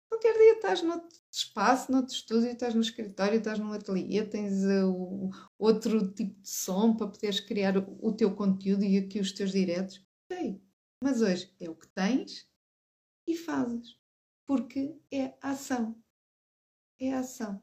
[0.09, 5.31] Qualquer dia estás noutro espaço, noutro estúdio, estás no escritório, estás num ateliê, tens uh,
[5.59, 10.05] outro tipo de som para poderes criar o, teu conteúdo e aqui os teus diretos.
[10.31, 10.61] Ok,
[11.03, 12.49] mas hoje é o que tens
[13.27, 13.97] e fazes,
[14.47, 15.97] porque é ação.
[16.99, 17.63] É ação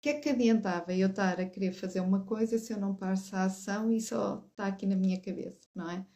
[0.00, 3.36] que é que adiantava eu estar a querer fazer uma coisa se eu não passo
[3.36, 6.06] a ação e só está aqui na minha cabeça, não é?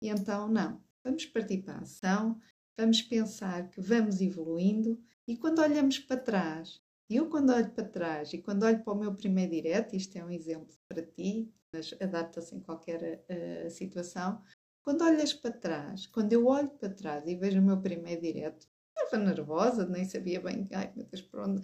[0.00, 0.82] E então, não.
[1.04, 2.40] Vamos partir para a ação,
[2.78, 8.32] vamos pensar que vamos evoluindo e quando olhamos para trás, eu quando olho para trás
[8.32, 11.94] e quando olho para o meu primeiro direto, isto é um exemplo para ti, mas
[12.00, 14.42] adapta-se em qualquer uh, situação,
[14.82, 18.66] quando olhas para trás, quando eu olho para trás e vejo o meu primeiro direto,
[18.96, 21.62] estava nervosa, nem sabia bem, ai meu Deus, por onde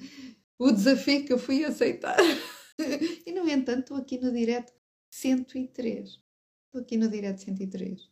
[0.63, 2.17] o desafio que eu fui aceitar.
[3.27, 4.73] e, no entanto, estou aqui no direto
[5.11, 6.09] 103.
[6.09, 8.09] Estou aqui no direto 103.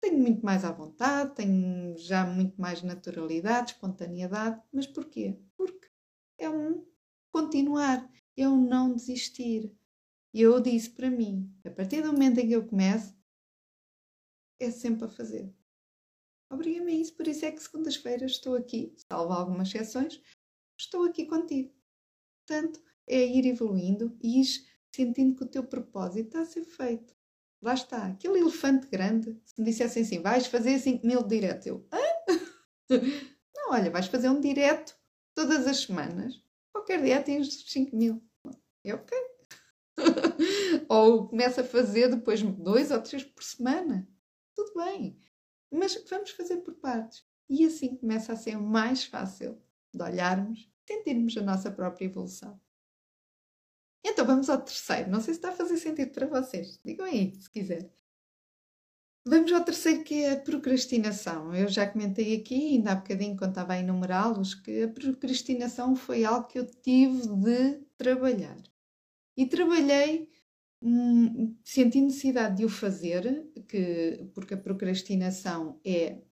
[0.00, 4.60] Tenho muito mais à vontade, tenho já muito mais naturalidade, espontaneidade.
[4.72, 5.38] Mas porquê?
[5.56, 5.88] Porque
[6.38, 6.84] é um
[7.32, 9.72] continuar, é um não desistir.
[10.34, 13.16] E eu disse para mim, a partir do momento em que eu começo,
[14.60, 15.54] é sempre a fazer.
[16.50, 20.20] Obriga-me a isso, por isso é que segundas-feiras estou aqui, salvo algumas exceções,
[20.78, 21.75] estou aqui contigo.
[22.46, 24.46] Portanto, é ir evoluindo e ir
[24.94, 27.14] sentindo que o teu propósito está a ser feito.
[27.60, 31.86] Lá está, aquele elefante grande, se me dissessem assim, vais fazer 5 mil direto, eu,
[31.92, 31.98] Hã?
[33.56, 34.96] Não, olha, vais fazer um direto
[35.34, 36.40] todas as semanas,
[36.72, 38.22] qualquer dia tens 5 mil.
[38.84, 39.18] É ok.
[40.88, 44.08] ou começa a fazer depois dois ou três por semana.
[44.54, 45.18] Tudo bem.
[45.72, 47.26] Mas vamos fazer por partes.
[47.48, 49.60] E assim começa a ser mais fácil
[49.92, 52.60] de olharmos, sentirmos a nossa própria evolução.
[54.04, 55.10] Então vamos ao terceiro.
[55.10, 56.80] Não sei se está a fazer sentido para vocês.
[56.84, 57.90] Digam aí, se quiser.
[59.28, 61.52] Vamos ao terceiro, que é a procrastinação.
[61.52, 66.24] Eu já comentei aqui, ainda há bocadinho, quando estava a enumerá-los, que a procrastinação foi
[66.24, 68.56] algo que eu tive de trabalhar.
[69.36, 70.30] E trabalhei
[70.80, 76.22] hum, senti necessidade de o fazer, que, porque a procrastinação é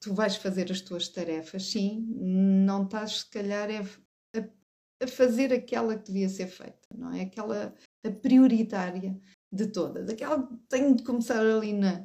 [0.00, 5.52] tu vais fazer as tuas tarefas, sim, não estás, se calhar, é, a, a fazer
[5.52, 7.22] aquela que devia ser feita, não é?
[7.22, 9.20] Aquela a prioritária
[9.52, 10.08] de todas.
[10.08, 12.04] Aquela que tem de começar ali na,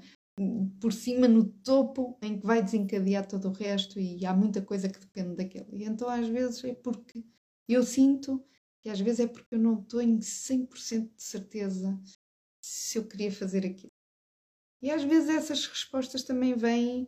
[0.80, 4.90] por cima, no topo, em que vai desencadear todo o resto e há muita coisa
[4.90, 5.68] que depende daquele.
[5.72, 7.24] E então, às vezes, é porque
[7.68, 8.44] eu sinto
[8.82, 11.98] que às vezes é porque eu não tenho 100% de certeza
[12.62, 13.92] se eu queria fazer aquilo.
[14.82, 17.08] E às vezes essas respostas também vêm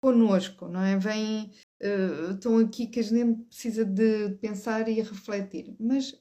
[0.00, 0.98] connosco, não é?
[0.98, 1.50] Vêm,
[1.82, 5.76] uh, estão aqui que a gente precisa de pensar e refletir.
[5.78, 6.18] Mas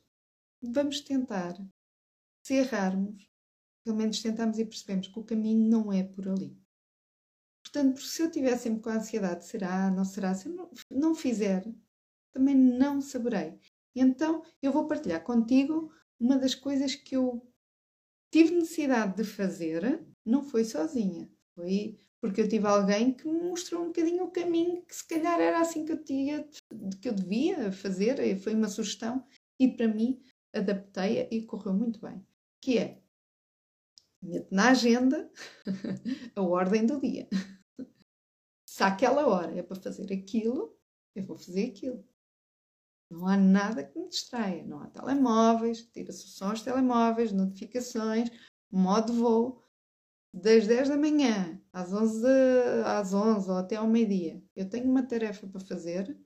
[0.62, 1.56] vamos tentar.
[2.44, 3.30] Se errarmos,
[3.86, 6.58] pelo menos tentamos e percebemos que o caminho não é por ali.
[7.64, 11.16] Portanto, se eu estiver sempre com a ansiedade, será, não será, se eu não, não
[11.16, 11.64] fizer,
[12.32, 13.60] também não saberei.
[13.96, 17.46] Então, eu vou partilhar contigo uma das coisas que eu
[18.32, 23.84] tive necessidade de fazer, não foi sozinha, foi porque eu tive alguém que me mostrou
[23.84, 26.48] um bocadinho o caminho que se calhar era assim que eu tinha,
[27.02, 29.26] que eu devia fazer, foi uma sugestão
[29.60, 30.22] e para mim
[30.54, 32.26] adaptei-a e correu muito bem,
[32.62, 33.02] que é
[34.22, 35.32] mete na agenda
[36.36, 37.28] a ordem do dia.
[38.68, 40.78] Se aquela hora é para fazer aquilo,
[41.16, 42.08] eu vou fazer aquilo.
[43.10, 44.64] Não há nada que me distraia.
[44.64, 48.30] Não há telemóveis, tira-se o som aos telemóveis, notificações,
[48.72, 49.64] modo voo.
[50.32, 52.26] Das 10 da manhã às 11,
[52.86, 56.18] às 11 ou até ao meio-dia, eu tenho uma tarefa para fazer,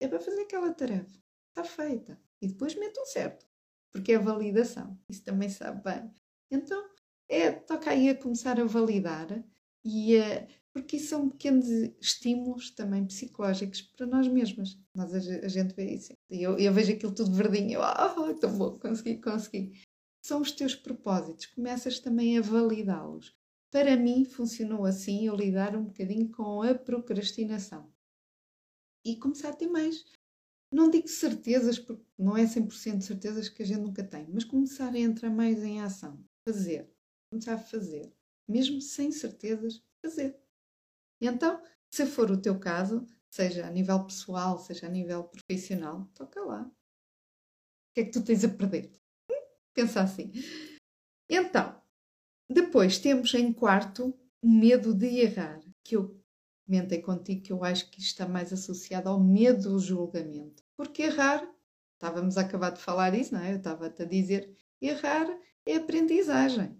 [0.00, 1.20] é para fazer aquela tarefa.
[1.50, 2.20] Está feita.
[2.40, 3.46] E depois meto um certo,
[3.92, 4.98] porque é validação.
[5.08, 6.10] Isso também sabe bem.
[6.50, 6.90] Então,
[7.28, 9.44] é, toca aí a começar a validar
[9.84, 11.66] e a, porque são pequenos
[12.00, 14.78] estímulos também psicológicos para nós mesmas.
[14.94, 16.12] Nós, a, gente vê isso.
[16.30, 17.74] Eu, eu vejo aquilo tudo verdinho.
[17.74, 19.80] Eu, ah, tão bom, consegui, consegui.
[20.24, 21.46] São os teus propósitos.
[21.46, 23.34] Começas também a validá-los.
[23.72, 27.90] Para mim, funcionou assim eu lidar um bocadinho com a procrastinação.
[29.02, 30.04] E começar a ter mais.
[30.70, 34.44] Não digo certezas, porque não é 100% de certezas que a gente nunca tem, mas
[34.44, 36.22] começar a entrar mais em ação.
[36.46, 36.92] Fazer.
[37.30, 38.14] Começar a fazer.
[38.46, 40.38] Mesmo sem certezas, fazer.
[41.18, 46.42] Então, se for o teu caso, seja a nível pessoal, seja a nível profissional, toca
[46.42, 46.62] lá.
[46.62, 48.92] O que é que tu tens a perder?
[49.30, 50.30] Hum, pensa assim.
[51.30, 51.81] Então,
[52.52, 56.20] depois temos em quarto o medo de errar, que eu
[56.66, 60.62] comentei contigo que eu acho que está mais associado ao medo do julgamento.
[60.76, 61.46] Porque errar,
[61.94, 63.52] estávamos a acabar de falar isso, não é?
[63.52, 65.26] Eu estava-te a dizer, errar
[65.66, 66.76] é aprendizagem.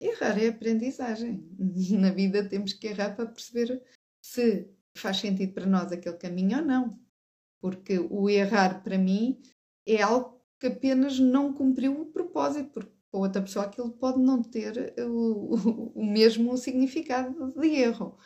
[0.00, 1.48] Errar é aprendizagem.
[1.98, 3.82] Na vida temos que errar para perceber
[4.22, 7.00] se faz sentido para nós aquele caminho ou não.
[7.60, 9.40] Porque o errar para mim
[9.86, 14.42] é algo que apenas não cumpriu o propósito, porque para outra pessoa aquilo pode não
[14.42, 18.18] ter o, o, o mesmo significado de erro.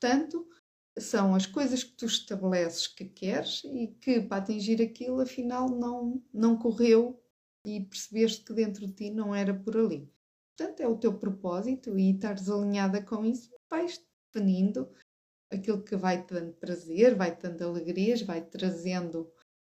[0.00, 0.48] Portanto,
[0.98, 6.22] são as coisas que tu estabeleces que queres e que para atingir aquilo afinal não,
[6.32, 7.22] não correu
[7.66, 10.10] e percebeste que dentro de ti não era por ali.
[10.56, 14.02] Portanto, é o teu propósito e estares alinhada com isso, vais
[14.32, 14.90] definindo
[15.52, 19.30] aquilo que vai-te dando prazer, vai-te dando alegrias, vai trazendo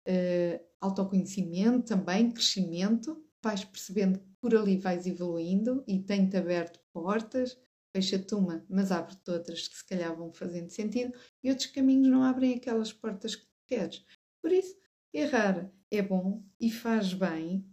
[0.09, 7.59] uh, autoconhecimento também, crescimento, vais percebendo por ali vais evoluindo e tem-te aberto portas,
[7.94, 12.22] fecha-te uma, mas abre-te outras que se calhar vão fazendo sentido e outros caminhos não
[12.22, 14.05] abrem aquelas portas que queres.
[14.42, 14.76] Por isso,
[15.12, 17.64] errar é bom e faz bem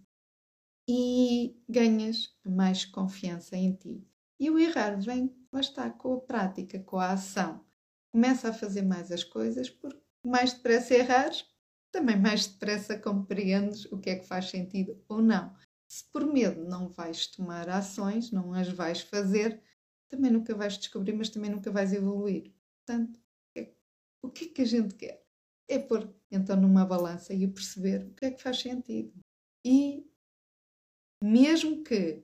[0.90, 4.08] e ganhas mais confiança em ti.
[4.40, 7.66] E o errar vem, lá está, com a prática, com a ação.
[8.12, 11.46] Começa a fazer mais as coisas, porque mais depressa errares,
[11.92, 15.54] também mais depressa compreendes o que é que faz sentido ou não.
[15.88, 19.62] Se por medo não vais tomar ações, não as vais fazer,
[20.10, 22.54] também nunca vais descobrir, mas também nunca vais evoluir.
[22.86, 23.20] Portanto,
[23.56, 23.74] é,
[24.22, 25.26] o que é que a gente quer?
[25.68, 29.14] É pôr então numa balança e perceber o que é que faz sentido.
[29.66, 30.10] E
[31.24, 32.24] mesmo que,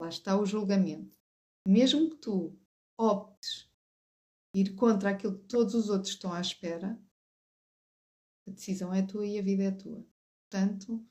[0.00, 1.18] lá está o julgamento,
[1.66, 2.56] mesmo que tu
[2.98, 3.68] optes
[4.54, 6.98] ir contra aquilo que todos os outros estão à espera,
[8.46, 10.06] a decisão é tua e a vida é tua.
[10.42, 11.04] Portanto,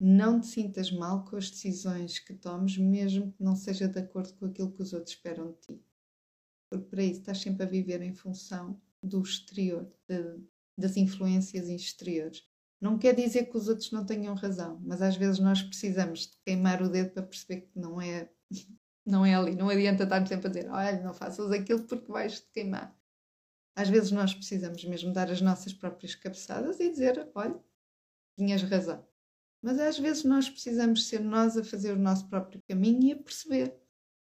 [0.00, 4.32] não te sintas mal com as decisões que tomes, mesmo que não seja de acordo
[4.34, 5.84] com aquilo que os outros esperam de ti.
[6.70, 10.42] Porque para isso estás sempre a viver em função do exterior, de,
[10.78, 12.42] das influências exteriores.
[12.80, 16.36] Não quer dizer que os outros não tenham razão, mas às vezes nós precisamos de
[16.46, 18.30] queimar o dedo para perceber que não é,
[19.04, 19.54] não é ali.
[19.54, 22.98] Não adianta estar sempre a dizer, olha, não faças aquilo porque vais te queimar.
[23.76, 27.62] Às vezes nós precisamos mesmo dar as nossas próprias cabeçadas e dizer, olha,
[28.38, 29.06] tinhas razão.
[29.62, 33.22] Mas às vezes nós precisamos ser nós a fazer o nosso próprio caminho e a
[33.22, 33.78] perceber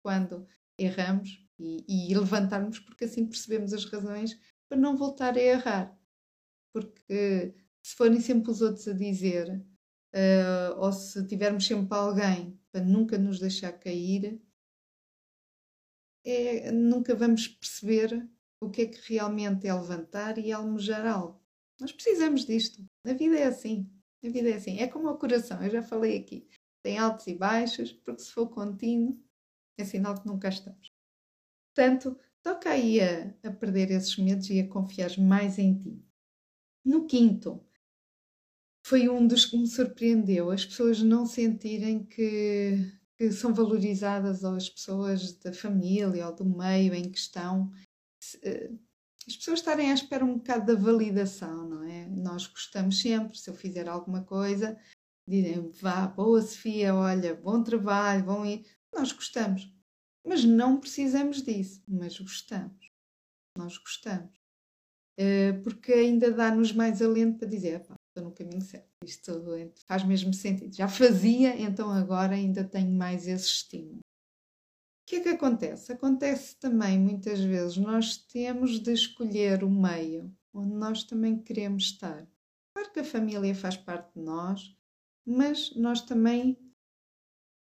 [0.03, 0.47] quando
[0.79, 4.39] erramos e, e levantarmos, porque assim percebemos as razões
[4.69, 5.99] para não voltar a errar.
[6.73, 9.49] Porque se forem sempre os outros a dizer,
[10.15, 14.41] uh, ou se tivermos sempre alguém para nunca nos deixar cair,
[16.25, 18.29] é, nunca vamos perceber
[18.63, 21.43] o que é que realmente é levantar e almejar algo.
[21.81, 22.85] Nós precisamos disto.
[23.07, 23.91] A vida é assim.
[24.25, 24.79] A vida é assim.
[24.79, 26.47] É como o coração, eu já falei aqui.
[26.83, 29.19] Tem altos e baixos, porque se for contínuo,
[29.79, 30.93] é sinal que nunca estamos.
[31.75, 36.05] Portanto, toca aí a, a perder esses medos e a confiar mais em ti.
[36.85, 37.65] No quinto,
[38.85, 44.55] foi um dos que me surpreendeu, as pessoas não sentirem que, que são valorizadas ou
[44.55, 47.71] as pessoas da família ou do meio em questão
[48.43, 48.71] eh,
[49.31, 52.07] as pessoas estarem à espera um bocado da validação, não é?
[52.09, 54.77] Nós gostamos sempre, se eu fizer alguma coisa,
[55.27, 58.67] dizem vá, boa Sofia, olha, bom trabalho, bom ir.
[58.93, 59.73] Nós gostamos,
[60.27, 62.91] mas não precisamos disso, mas gostamos.
[63.57, 64.37] Nós gostamos.
[65.17, 69.33] Eh, porque ainda dá-nos mais alento para dizer, estou no caminho certo, isto
[69.87, 70.75] faz mesmo sentido.
[70.75, 74.01] Já fazia, então agora ainda tenho mais esse estímulo
[75.11, 75.91] que é que acontece?
[75.91, 82.29] Acontece também muitas vezes nós temos de escolher o meio onde nós também queremos estar.
[82.73, 84.73] Claro que a família faz parte de nós,
[85.27, 86.57] mas nós também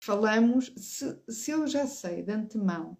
[0.03, 0.71] falamos.
[0.77, 2.95] Se, se eu já sei de antemão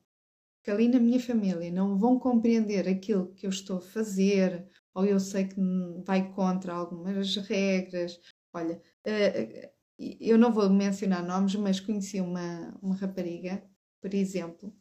[0.63, 5.06] que ali na minha família não vão compreender aquilo que eu estou a fazer, ou
[5.06, 5.62] eu sei que
[6.08, 8.19] vai contra algumas regras.
[8.52, 9.74] Olha, eh, eh,
[10.19, 13.62] eu não vou mencionar nomes, mas conheci uma, uma rapariga
[14.04, 14.76] por exemplo,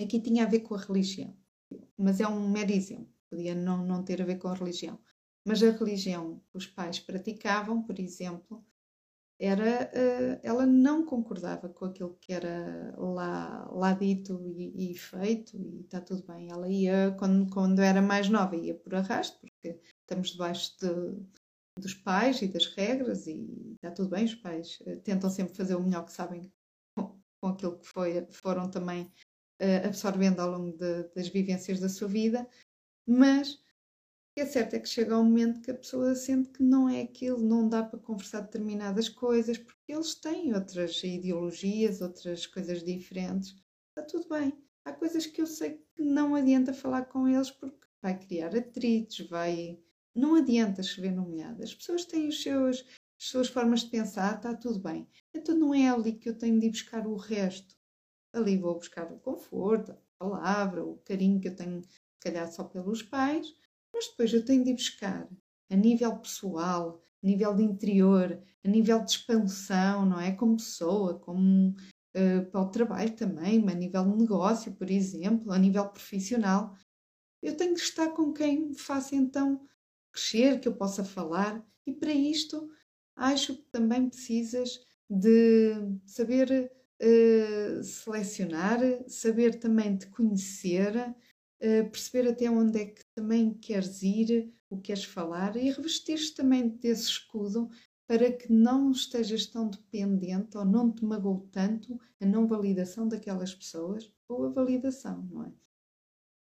[0.00, 1.36] aqui tinha a ver com a religião,
[1.96, 4.96] mas é um mero exemplo, podia não, não ter a ver com a religião.
[5.44, 8.64] Mas a religião que os pais praticavam, por exemplo,
[9.40, 15.56] era uh, ela não concordava com aquilo que era lá, lá dito e, e, feito
[15.56, 16.48] e está tudo bem.
[16.48, 21.26] Ela ia, quando, quando era mais nova, ia por arrasto, porque estamos debaixo de,
[21.80, 25.74] dos pais e das regras e está tudo bem, os pais uh, tentam sempre fazer
[25.74, 26.52] o melhor que sabem
[27.40, 29.10] com aquilo que foi, foram também
[29.60, 32.48] uh, absorvendo ao longo de, das vivências da sua vida,
[33.06, 33.60] mas o
[34.34, 37.02] que é certo é que chega um momento que a pessoa sente que não é
[37.02, 43.56] aquilo, não dá para conversar determinadas coisas, porque eles têm outras ideologias, outras coisas diferentes.
[43.88, 44.52] Está tudo bem.
[44.84, 49.28] Há coisas que eu sei que não adianta falar com eles porque vai criar atritos,
[49.28, 49.78] vai.
[50.14, 51.62] Não adianta chover no molhado.
[51.62, 52.84] As pessoas têm os seus,
[53.20, 55.08] as suas formas de pensar, está tudo bem.
[55.34, 57.76] Então não é ali que eu tenho de ir buscar o resto.
[58.32, 62.62] Ali vou buscar o conforto, a palavra, o carinho que eu tenho, se calhar, só
[62.62, 63.52] pelos pais,
[63.92, 65.28] mas depois eu tenho de ir buscar
[65.70, 70.32] a nível pessoal, a nível de interior, a nível de expansão, não é?
[70.32, 75.58] Como pessoa, como uh, para o trabalho também, a nível de negócio, por exemplo, a
[75.58, 76.76] nível profissional.
[77.42, 79.66] Eu tenho de estar com quem me faça então
[80.12, 82.68] crescer, que eu possa falar, e para isto
[83.18, 85.74] acho que também precisas de
[86.06, 86.70] saber
[87.02, 94.52] uh, selecionar, saber também te conhecer, uh, perceber até onde é que também queres ir,
[94.70, 97.68] o que queres falar e revestir-te também desse escudo
[98.06, 103.54] para que não estejas tão dependente ou não te magoe tanto a não validação daquelas
[103.54, 105.52] pessoas ou a validação, não é?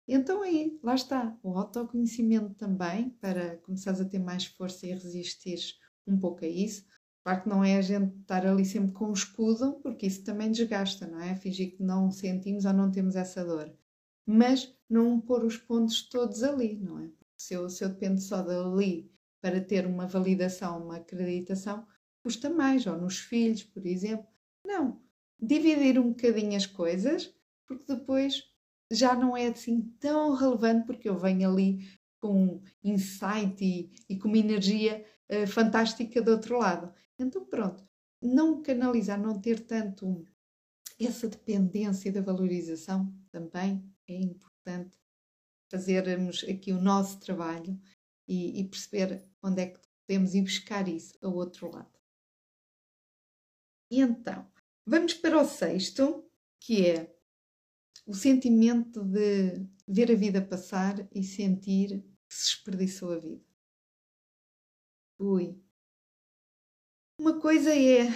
[0.07, 5.59] Então aí, lá está, o autoconhecimento também, para começares a ter mais força e resistir
[6.11, 6.85] um pouco a isso.
[7.23, 10.51] Claro que não é a gente estar ali sempre com o escudo, porque isso também
[10.51, 11.35] desgasta, não é?
[11.35, 13.71] Fingir que não sentimos ou não temos essa dor.
[14.25, 17.09] Mas não pôr os pontos todos ali, não é?
[17.37, 21.85] Se eu, se eu dependo só dali para ter uma validação, uma acreditação,
[22.23, 24.27] custa mais, ou nos filhos, por exemplo.
[24.65, 25.01] Não.
[25.39, 27.33] Dividir um bocadinho as coisas,
[27.67, 28.43] porque depois
[28.91, 31.87] já não é assim tão relevante, porque eu venho ali
[32.19, 36.93] com insight e, e com uma energia uh, fantástica do outro lado.
[37.17, 37.87] Então, pronto,
[38.21, 40.25] não canalizar, não ter tanto
[40.99, 44.99] essa dependência da valorização também é importante
[45.69, 47.79] fazermos aqui o nosso trabalho
[48.27, 51.99] e, e perceber onde é que podemos ir buscar isso ao outro lado.
[53.91, 54.47] E então,
[54.85, 56.29] vamos para o sexto,
[56.59, 57.15] que é
[58.05, 63.48] o sentimento de ver a vida passar e sentir que se desperdiçou a vida.
[65.19, 65.61] Ui.
[67.19, 68.07] Uma coisa é,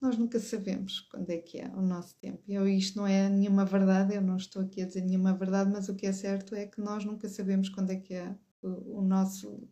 [0.00, 2.40] nós nunca sabemos quando é que é o nosso tempo.
[2.46, 5.88] Eu, isto não é nenhuma verdade, eu não estou aqui a dizer nenhuma verdade, mas
[5.88, 9.02] o que é certo é que nós nunca sabemos quando é que é o, o
[9.02, 9.68] nosso,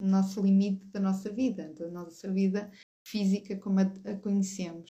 [0.00, 2.72] o nosso limite da nossa vida, da nossa vida
[3.06, 4.90] física como a, a conhecemos.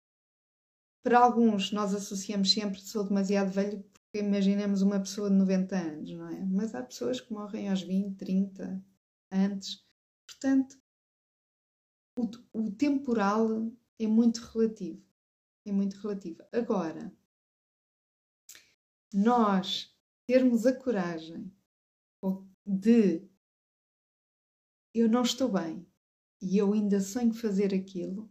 [1.02, 6.12] Para alguns, nós associamos sempre sou demasiado velho porque imaginemos uma pessoa de 90 anos,
[6.12, 6.44] não é?
[6.44, 8.84] Mas há pessoas que morrem aos 20, 30,
[9.32, 9.84] antes
[10.26, 10.78] Portanto,
[12.16, 15.02] o, o temporal é muito relativo.
[15.66, 16.42] É muito relativo.
[16.52, 17.12] Agora,
[19.12, 19.96] nós
[20.26, 21.52] termos a coragem
[22.66, 23.28] de
[24.94, 25.86] eu não estou bem
[26.40, 28.30] e eu ainda sonho fazer aquilo,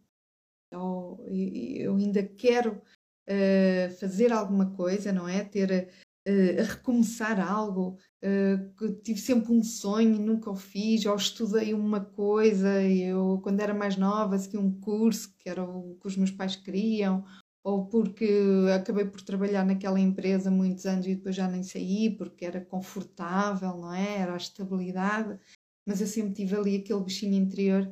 [0.72, 2.82] ou eu ainda quero
[3.28, 5.44] uh, fazer alguma coisa, não é?
[5.44, 5.94] Ter
[6.28, 11.74] uh, a recomeçar algo, uh, tive sempre um sonho e nunca o fiz, ou estudei
[11.74, 16.18] uma coisa, eu quando era mais nova segui um curso que era o que os
[16.18, 17.24] meus pais queriam,
[17.64, 18.28] ou porque
[18.76, 23.78] acabei por trabalhar naquela empresa muitos anos e depois já nem saí porque era confortável,
[23.78, 24.18] não é?
[24.18, 25.40] Era a estabilidade,
[25.88, 27.90] mas eu sempre tive ali aquele bichinho interior.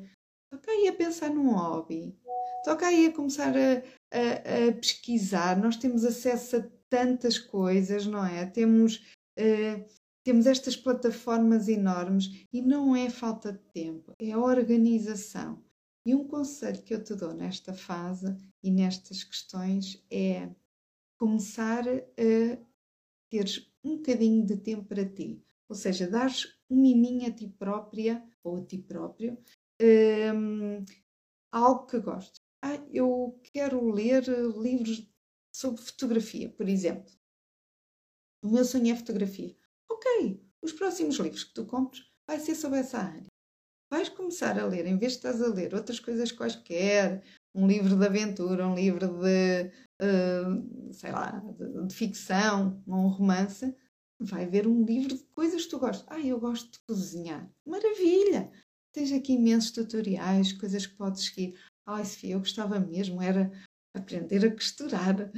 [0.51, 2.13] Toca aí a pensar num hobby,
[2.65, 3.77] toca aí a começar a,
[4.11, 5.57] a, a pesquisar.
[5.57, 8.46] Nós temos acesso a tantas coisas, não é?
[8.46, 8.98] Temos,
[9.39, 9.86] uh,
[10.24, 15.64] temos estas plataformas enormes e não é falta de tempo, é organização.
[16.06, 20.50] E um conselho que eu te dou nesta fase e nestas questões é
[21.18, 22.58] começar a
[23.30, 25.42] teres um bocadinho de tempo para ti.
[25.70, 29.38] Ou seja, dares um miminho a ti própria ou a ti próprio
[29.82, 30.84] um,
[31.52, 32.42] algo que gostes.
[32.62, 35.11] Ah, eu quero ler livros
[35.62, 37.14] sobre fotografia, por exemplo.
[38.43, 39.55] O meu sonho é fotografia.
[39.89, 43.28] Ok, os próximos livros que tu compres vai ser sobre essa área.
[43.91, 47.95] Vais começar a ler, em vez de estás a ler outras coisas quaisquer, um livro
[47.95, 53.76] de aventura, um livro de, uh, sei lá, de, de, ficção, um romance,
[54.20, 56.07] vai ver um livro de coisas que tu gostas.
[56.09, 57.51] Ah, eu gosto de cozinhar.
[57.68, 58.49] Maravilha!
[58.93, 61.59] Tens aqui imensos tutoriais, coisas que podes seguir.
[61.86, 63.51] Ai, Sofia, eu gostava mesmo, era
[63.94, 65.32] aprender a costurar.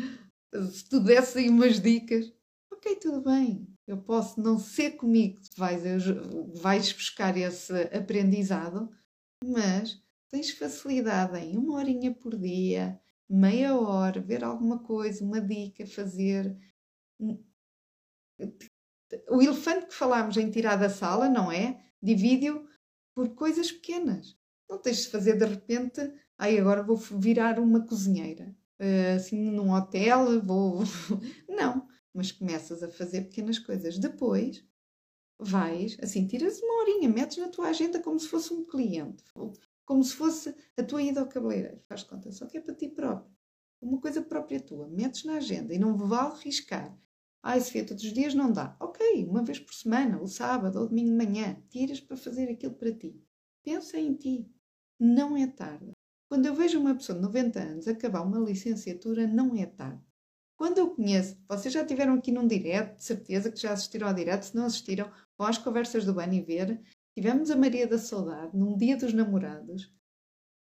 [0.72, 2.32] Se tu desse aí umas dicas,
[2.72, 3.68] ok, tudo bem.
[3.88, 5.84] Eu posso não ser comigo que vais,
[6.62, 8.90] vais buscar esse aprendizado,
[9.44, 13.00] mas tens facilidade em uma horinha por dia,
[13.30, 16.58] meia hora, ver alguma coisa, uma dica, fazer.
[19.30, 21.84] O elefante que falámos em tirar da sala, não é?
[22.02, 22.68] Divide-o
[23.16, 24.38] por coisas pequenas.
[24.70, 26.02] Não tens de fazer de repente
[26.38, 28.56] ai, agora vou virar uma cozinheira.
[28.80, 30.82] Uh, assim, num hotel, vou.
[31.48, 33.98] Não, mas começas a fazer pequenas coisas.
[33.98, 34.66] Depois
[35.40, 39.24] vais, assim, tiras uma horinha, metes na tua agenda como se fosse um cliente,
[39.86, 41.82] como se fosse a tua ida ao cabeleireiro.
[41.88, 43.32] Faz conta, só que é para ti próprio.
[43.82, 46.98] Uma coisa própria tua, metes na agenda e não vale riscar.
[47.42, 48.78] Ai, Sofia, todos os dias não dá.
[48.80, 52.74] Ok, uma vez por semana, o sábado ou domingo de manhã, tiras para fazer aquilo
[52.74, 53.22] para ti.
[53.62, 54.50] Pensa em ti.
[54.98, 55.93] Não é tarde.
[56.34, 60.02] Quando eu vejo uma pessoa de 90 anos acabar uma licenciatura, não é tarde.
[60.58, 64.16] Quando eu conheço, vocês já tiveram aqui num direto, de certeza que já assistiram ao
[64.16, 66.82] direto, se não assistiram, vão às conversas do Bani ver.
[67.16, 69.94] Tivemos a Maria da Saudade num dia dos namorados,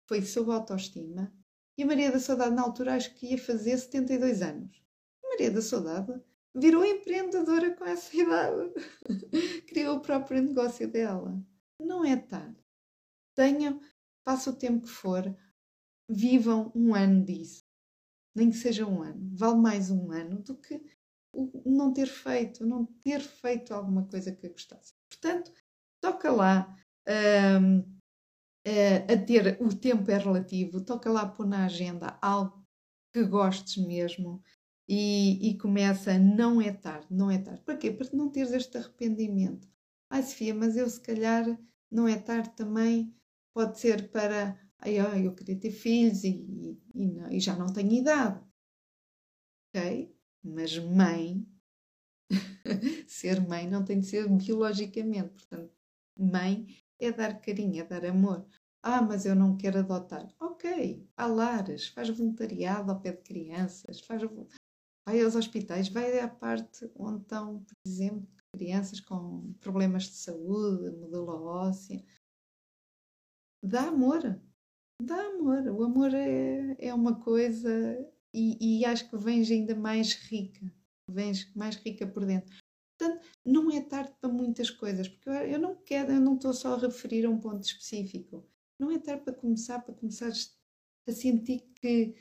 [0.09, 1.31] foi sobre autoestima,
[1.77, 4.83] e a Maria da Saudade, na altura, acho que ia fazer 72 anos.
[5.23, 6.19] A Maria da Saudade
[6.57, 8.73] virou empreendedora com essa idade.
[9.67, 11.39] Criou o próprio negócio dela.
[11.79, 12.57] Não é tarde.
[13.35, 13.79] Tenham,
[14.25, 15.37] passa o tempo que for,
[16.09, 17.65] vivam um ano disso.
[18.35, 19.31] Nem que seja um ano.
[19.35, 20.81] Vale mais um ano do que
[21.65, 24.95] não ter feito, não ter feito alguma coisa que gostasse.
[25.09, 25.53] Portanto,
[26.01, 26.77] toca lá
[27.61, 27.81] um,
[28.67, 32.67] a, a ter o tempo é relativo, toca lá pôr na agenda algo
[33.13, 34.43] que gostes mesmo
[34.89, 37.63] e, e começa, não é tarde, não é tarde.
[37.63, 37.91] Para quê?
[37.91, 39.69] Para não teres este arrependimento.
[40.11, 41.45] Ai, Sofia, mas eu se calhar
[41.91, 43.15] não é tarde também,
[43.55, 47.73] pode ser para Ai, ai, eu queria ter filhos e, e, não, e já não
[47.73, 48.41] tenho idade.
[49.75, 50.15] Ok?
[50.43, 51.47] Mas mãe,
[53.09, 55.31] ser mãe não tem de ser biologicamente.
[55.31, 55.73] Portanto,
[56.19, 56.67] mãe
[56.99, 58.47] é dar carinho, é dar amor.
[58.83, 60.29] Ah, mas eu não quero adotar.
[60.41, 64.23] Ok, há lares, faz voluntariado ao pé de crianças, faz,
[65.07, 70.91] vai aos hospitais, vai à parte onde estão, por exemplo, crianças com problemas de saúde,
[70.99, 72.05] medula óssea.
[73.63, 74.23] Dá amor,
[75.01, 75.67] Dá amor.
[75.69, 77.71] O amor é, é uma coisa
[78.35, 80.73] e, e acho que vens ainda mais rica.
[81.11, 82.55] Vens mais rica por dentro.
[82.99, 86.75] Portanto, não é tarde para muitas coisas, porque eu não quero, eu não estou só
[86.75, 88.45] a referir a um ponto específico.
[88.79, 90.33] Não é tarde para começar, para começar
[91.07, 92.15] a sentir que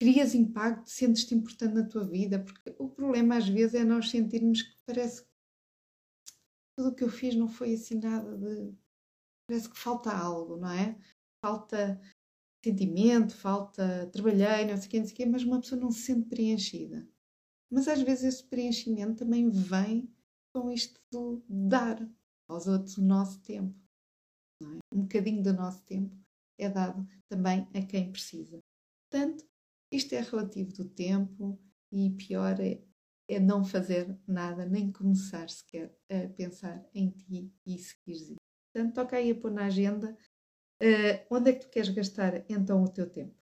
[0.00, 4.62] crias impacto, sentes-te importante na tua vida, porque o problema às vezes é nós sentirmos
[4.62, 5.30] que parece que
[6.76, 8.74] tudo o que eu fiz não foi assim nada de
[9.46, 10.98] parece que falta algo, não é?
[11.42, 12.00] Falta
[12.64, 15.90] sentimento, falta trabalhei, não sei o quê, não sei o quê, mas uma pessoa não
[15.90, 17.08] se sente preenchida.
[17.70, 20.12] Mas às vezes esse preenchimento também vem
[20.54, 22.08] com isto de dar
[22.48, 23.74] aos outros o nosso tempo.
[24.62, 24.78] é?
[24.92, 26.16] Um bocadinho do nosso tempo
[26.58, 28.58] é dado também a quem precisa.
[29.10, 29.44] Portanto,
[29.92, 31.58] isto é relativo do tempo
[31.92, 32.82] e pior é,
[33.28, 38.45] é não fazer nada, nem começar sequer a pensar em ti e seguires isso.
[38.76, 40.14] Portanto, toca aí a pôr na agenda
[40.82, 43.34] uh, onde é que tu queres gastar então o teu tempo.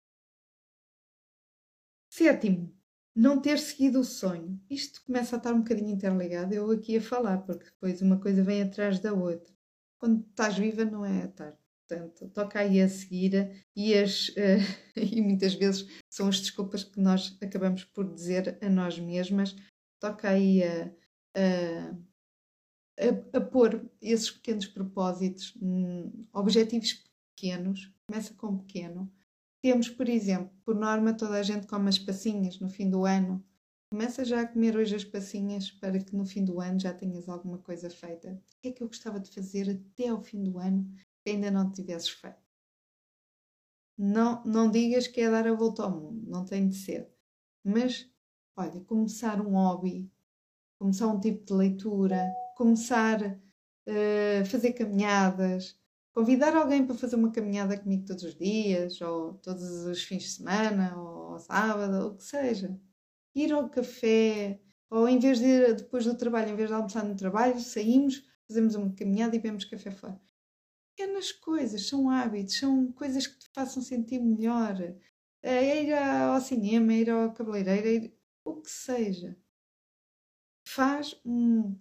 [2.07, 2.71] Sétimo,
[3.15, 4.61] não ter seguido o sonho.
[4.69, 8.43] Isto começa a estar um bocadinho interligado, eu aqui a falar, porque depois uma coisa
[8.43, 9.51] vem atrás da outra.
[9.97, 11.57] Quando estás viva não é tarde.
[11.87, 14.61] Portanto, toca aí a seguir e, as, uh,
[14.95, 19.55] e muitas vezes são as desculpas que nós acabamos por dizer a nós mesmas.
[19.99, 20.91] Toca aí a,
[21.35, 22.12] a,
[22.99, 27.03] a, a pôr esses pequenos propósitos, hum, objetivos
[27.35, 29.11] pequenos, começa com pequeno.
[29.61, 33.43] Temos, por exemplo, por norma, toda a gente come as passinhas no fim do ano.
[33.89, 37.29] Começa já a comer hoje as passinhas para que no fim do ano já tenhas
[37.29, 38.31] alguma coisa feita.
[38.31, 40.91] O que é que eu gostava de fazer até ao fim do ano
[41.23, 42.43] que ainda não tivesses feito.
[43.97, 47.07] Não, não digas que é dar a volta ao mundo, não tem de ser.
[47.63, 48.09] Mas,
[48.57, 50.11] olha, começar um hobby,
[50.79, 55.77] começar um tipo de leitura, começar a uh, fazer caminhadas,
[56.13, 60.29] convidar alguém para fazer uma caminhada comigo todos os dias, ou todos os fins de
[60.29, 62.79] semana, ou ao sábado, ou o que seja.
[63.35, 67.03] Ir ao café, ou em vez de ir depois do trabalho, em vez de almoçar
[67.03, 70.19] no trabalho, saímos, fazemos uma caminhada e bebemos café fora
[70.95, 74.75] pequenas coisas, são hábitos, são coisas que te façam sentir melhor.
[75.41, 79.37] É ir ao cinema, ir ao cabeleireiro, ir, o que seja.
[80.65, 81.77] Faz um.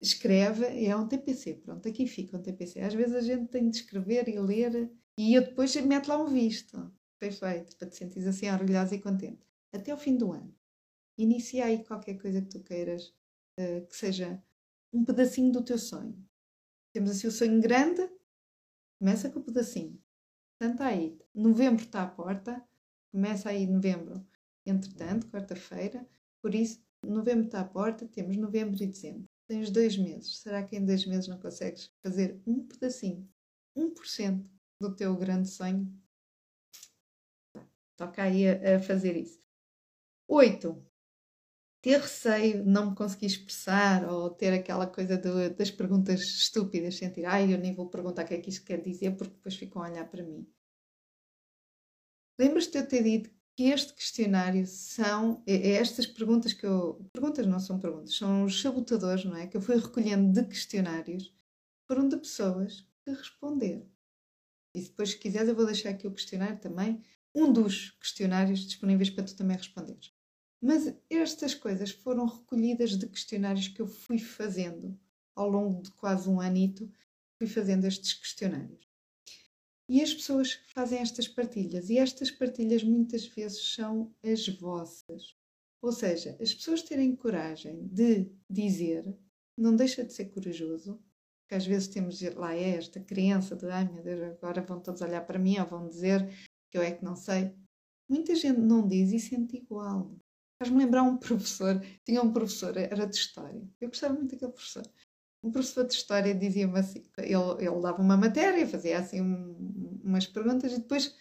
[0.00, 2.80] Escreve, é um TPC, pronto, aqui fica um TPC.
[2.80, 6.26] Às vezes a gente tem de escrever e ler e eu depois meto lá um
[6.26, 6.92] visto.
[7.18, 9.40] Perfeito, para te sentir assim orgulhosa e contente.
[9.72, 10.54] Até o fim do ano.
[11.16, 13.14] Inicia aí qualquer coisa que tu queiras,
[13.58, 14.42] uh, que seja
[14.92, 16.14] um pedacinho do teu sonho.
[16.92, 18.06] Temos assim o sonho grande,
[18.98, 20.02] Começa com o pedacinho.
[20.58, 22.66] Portanto, aí, novembro está à porta,
[23.12, 24.26] começa aí novembro,
[24.64, 26.08] entretanto, quarta-feira,
[26.40, 29.28] por isso, novembro está à porta, temos novembro e dezembro.
[29.48, 30.38] Tens dois meses.
[30.38, 33.28] Será que em dois meses não consegues fazer um pedacinho,
[33.76, 35.92] 1% do teu grande sonho?
[37.96, 39.40] Toca aí a, a fazer isso.
[40.28, 40.84] Oito,
[41.80, 45.16] ter receio de não me conseguir expressar ou ter aquela coisa
[45.50, 48.82] das perguntas estúpidas, sentir, ai, eu nem vou perguntar o que é que isto quer
[48.82, 50.46] dizer porque depois ficam a olhar para mim.
[52.38, 57.08] Lembras-te de eu ter dito que este questionário são, é, é estas perguntas que eu,
[57.12, 59.46] perguntas não são perguntas, são os sabotadores, não é?
[59.46, 61.32] Que eu fui recolhendo de questionários,
[61.88, 63.88] foram de pessoas que responderam.
[64.74, 67.02] E depois, se quiseres, eu vou deixar aqui o questionário também,
[67.34, 70.12] um dos questionários disponíveis para tu também responderes.
[70.60, 74.98] Mas estas coisas foram recolhidas de questionários que eu fui fazendo
[75.34, 76.92] ao longo de quase um anito,
[77.38, 78.85] fui fazendo estes questionários.
[79.88, 85.36] E as pessoas fazem estas partilhas, e estas partilhas muitas vezes são as vossas.
[85.80, 89.04] Ou seja, as pessoas terem coragem de dizer,
[89.56, 91.00] não deixa de ser corajoso,
[91.46, 95.00] porque às vezes temos lá é esta crença de ai meu Deus, agora vão todos
[95.00, 96.28] olhar para mim ou vão dizer
[96.70, 97.54] que eu é que não sei.
[98.08, 100.12] Muita gente não diz e sente igual.
[100.60, 103.62] Faz-me lembrar um professor, tinha um professor, era de História.
[103.80, 104.82] Eu gostava muito daquele professor.
[105.42, 109.55] Um professor de História dizia-me assim, ele, ele dava uma matéria, fazia assim um,
[110.06, 111.14] umas perguntas e depois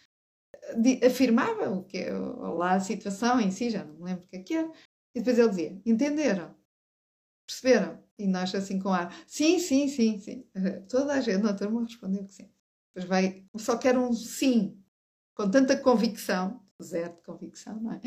[0.86, 4.28] eh, afirmava o que é, lá a situação em si, já não me lembro o
[4.28, 4.72] que é que era.
[5.14, 6.56] E depois ele dizia, entenderam?
[7.48, 8.04] Perceberam?
[8.18, 10.48] E nós assim com ar, sim, sim, sim, sim.
[10.90, 12.50] Toda a gente na turma respondeu que sim.
[12.94, 14.82] Depois vai, só quer um sim,
[15.36, 18.02] com tanta convicção, zero de convicção, não é?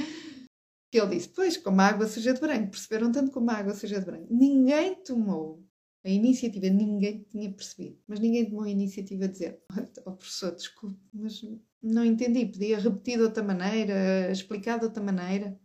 [0.91, 3.75] que ele disse: Pois, como a água suja de branco, perceberam tanto como a água
[3.75, 4.27] suja de branco.
[4.31, 5.63] Ninguém tomou
[6.05, 9.63] a iniciativa, ninguém tinha percebido, mas ninguém tomou a iniciativa de dizer:
[10.05, 11.41] oh, professor, desculpe, mas
[11.83, 15.59] não entendi, podia repetir de outra maneira, explicar de outra maneira.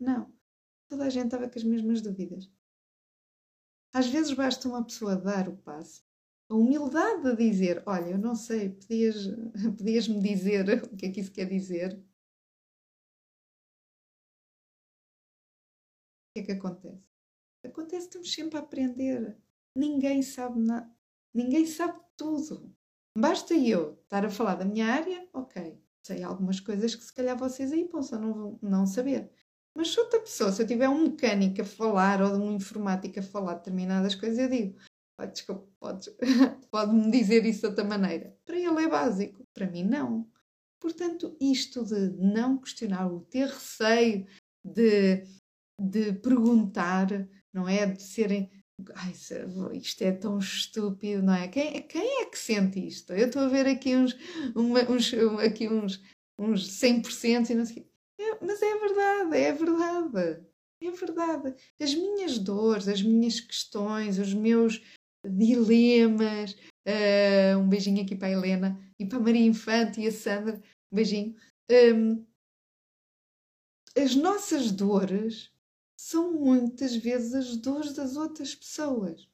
[0.00, 0.32] Não.
[0.88, 2.50] Toda a gente estava com as mesmas dúvidas.
[3.92, 6.04] Às vezes basta uma pessoa dar o passo,
[6.48, 11.20] a humildade de dizer: Olha, eu não sei, podias-me podias dizer o que é que
[11.20, 12.02] isso quer dizer?
[16.34, 17.08] que é que acontece?
[17.64, 19.36] Acontece que estamos sempre a aprender.
[19.76, 20.90] Ninguém sabe nada.
[21.34, 22.72] Ninguém sabe tudo.
[23.16, 25.80] Basta eu estar a falar da minha área, ok.
[26.06, 29.30] Sei algumas coisas que se calhar vocês aí possam não, não saber.
[29.76, 33.22] Mas se outra pessoa, se eu tiver um mecânico a falar ou um informático a
[33.22, 34.78] falar determinadas coisas, eu digo,
[35.20, 35.66] oh, desculpa,
[36.70, 38.36] pode-me dizer isso de outra maneira.
[38.44, 40.30] Para ele é básico, para mim não.
[40.80, 44.26] Portanto, isto de não questionar, o ter receio
[44.64, 45.24] de
[45.80, 47.08] de perguntar,
[47.52, 47.86] não é?
[47.86, 48.50] De serem,
[48.96, 49.12] Ai,
[49.72, 51.48] isto é tão estúpido, não é?
[51.48, 53.12] Quem, quem é que sente isto?
[53.12, 54.16] Eu estou a ver aqui uns,
[54.54, 55.12] uma, uns,
[55.44, 56.02] aqui uns,
[56.38, 57.86] uns 100% e não sei
[58.18, 60.46] é, Mas é verdade, é verdade.
[60.82, 61.54] É verdade.
[61.80, 64.82] As minhas dores, as minhas questões, os meus
[65.24, 66.56] dilemas.
[66.86, 70.60] Uh, um beijinho aqui para a Helena e para a Maria Infante e a Sandra.
[70.92, 71.34] Um beijinho.
[71.70, 72.26] Um,
[73.96, 75.53] as nossas dores
[76.04, 79.26] são muitas vezes as dores das outras pessoas.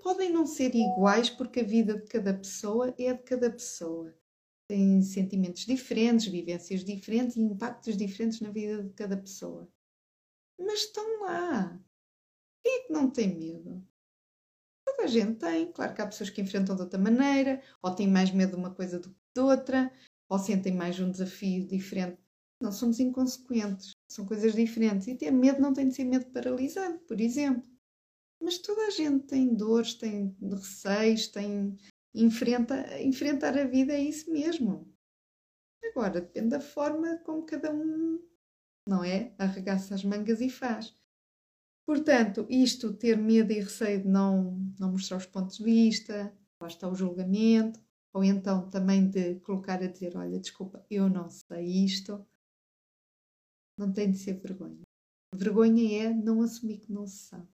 [0.00, 4.16] Podem não ser iguais porque a vida de cada pessoa é de cada pessoa.
[4.68, 9.68] Tem sentimentos diferentes, vivências diferentes e impactos diferentes na vida de cada pessoa.
[10.56, 11.76] Mas estão lá.
[12.62, 13.84] Quem é que não tem medo?
[14.86, 15.72] Toda a gente tem.
[15.72, 18.72] Claro que há pessoas que enfrentam de outra maneira, ou têm mais medo de uma
[18.72, 19.92] coisa do que de outra,
[20.28, 22.27] ou sentem mais um desafio diferente
[22.60, 25.06] não somos inconsequentes, são coisas diferentes.
[25.06, 27.68] E ter medo não tem de ser medo paralisante, por exemplo.
[28.40, 31.76] Mas toda a gente tem dores, tem receios, tem.
[32.14, 34.92] Enfrenta, enfrentar a vida é isso mesmo.
[35.84, 38.20] Agora, depende da forma como cada um,
[38.86, 39.34] não é?
[39.38, 40.96] Arregaça as mangas e faz.
[41.86, 46.68] Portanto, isto, ter medo e receio de não, não mostrar os pontos de vista, lá
[46.68, 47.80] está o julgamento,
[48.12, 52.26] ou então também de colocar a dizer: Olha, desculpa, eu não sei isto,
[53.78, 54.80] não tem de ser vergonha.
[55.34, 57.48] Vergonha é não assumir que não se sabe.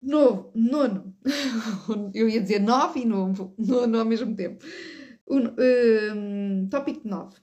[0.00, 1.16] Novo, nono.
[2.14, 4.64] Eu ia dizer nove e novo, nono ao mesmo tempo.
[5.28, 7.36] Um, tópico 9.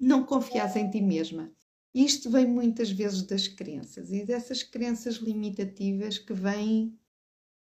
[0.00, 1.52] Não confias em ti mesma.
[1.94, 6.98] Isto vem muitas vezes das crenças e dessas crenças limitativas que vêm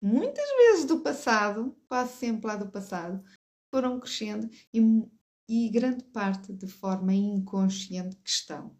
[0.01, 3.23] muitas vezes do passado, quase sempre lá do passado,
[3.73, 4.79] foram crescendo e
[5.51, 8.73] e grande parte de forma inconsciente que estão.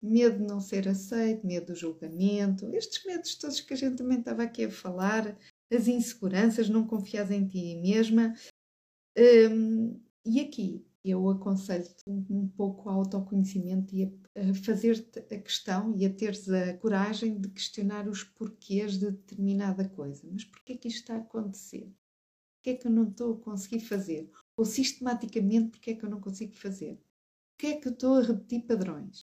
[0.00, 4.18] Medo de não ser aceito, medo do julgamento, estes medos todos que a gente também
[4.18, 5.36] estava aqui a falar,
[5.70, 8.34] as inseguranças, não confias em ti mesma.
[9.18, 15.94] Um, e aqui eu aconselho-te um pouco ao autoconhecimento e a, a fazer-te a questão
[15.94, 20.26] e a teres a coragem de questionar os porquês de determinada coisa.
[20.32, 21.92] Mas porquê que isto está a acontecer?
[22.56, 24.30] Porquê é que eu não estou a conseguir fazer?
[24.58, 27.00] Ou sistematicamente, porque é que eu não consigo fazer?
[27.52, 29.24] Porque é que eu estou a repetir padrões?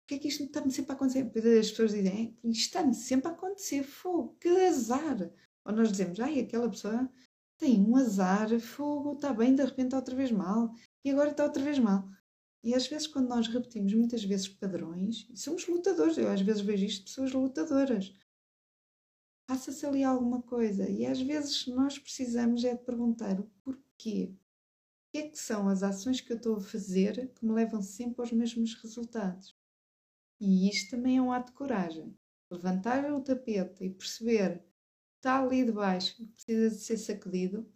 [0.00, 1.30] Porque é que isto está-me sempre a acontecer?
[1.58, 5.30] As pessoas dizem, isto está-me sempre a acontecer, fogo, que azar.
[5.62, 7.06] Ou nós dizemos, ai, aquela pessoa
[7.58, 10.72] tem um azar, fogo, está bem, de repente está outra vez mal,
[11.04, 12.08] e agora está outra vez mal.
[12.64, 16.86] E às vezes, quando nós repetimos muitas vezes padrões, somos lutadores, eu às vezes vejo
[16.86, 18.16] isto de pessoas lutadoras.
[19.46, 24.32] Passa-se ali alguma coisa, e às vezes nós precisamos é de perguntar o porquê quê?
[24.32, 27.82] O que é que são as ações que eu estou a fazer que me levam
[27.82, 29.56] sempre aos mesmos resultados?
[30.40, 32.16] E isto também é um ato de coragem.
[32.50, 37.70] Levantar o tapete e perceber que está ali debaixo e precisa de ser sacudido,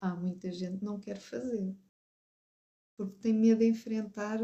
[0.00, 1.76] há muita gente que não quer fazer.
[2.96, 4.40] Porque tem medo de enfrentar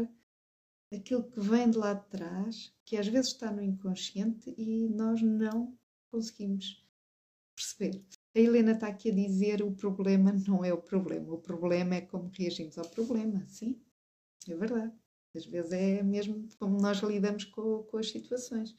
[0.93, 5.21] aquilo que vem de lá de trás, que às vezes está no inconsciente e nós
[5.21, 5.77] não
[6.09, 6.87] conseguimos
[7.55, 8.03] perceber.
[8.37, 12.01] A Helena está aqui a dizer o problema não é o problema, o problema é
[12.01, 13.43] como reagimos ao problema.
[13.47, 13.81] Sim,
[14.47, 14.93] é verdade.
[15.35, 18.75] Às vezes é mesmo como nós lidamos com, com as situações.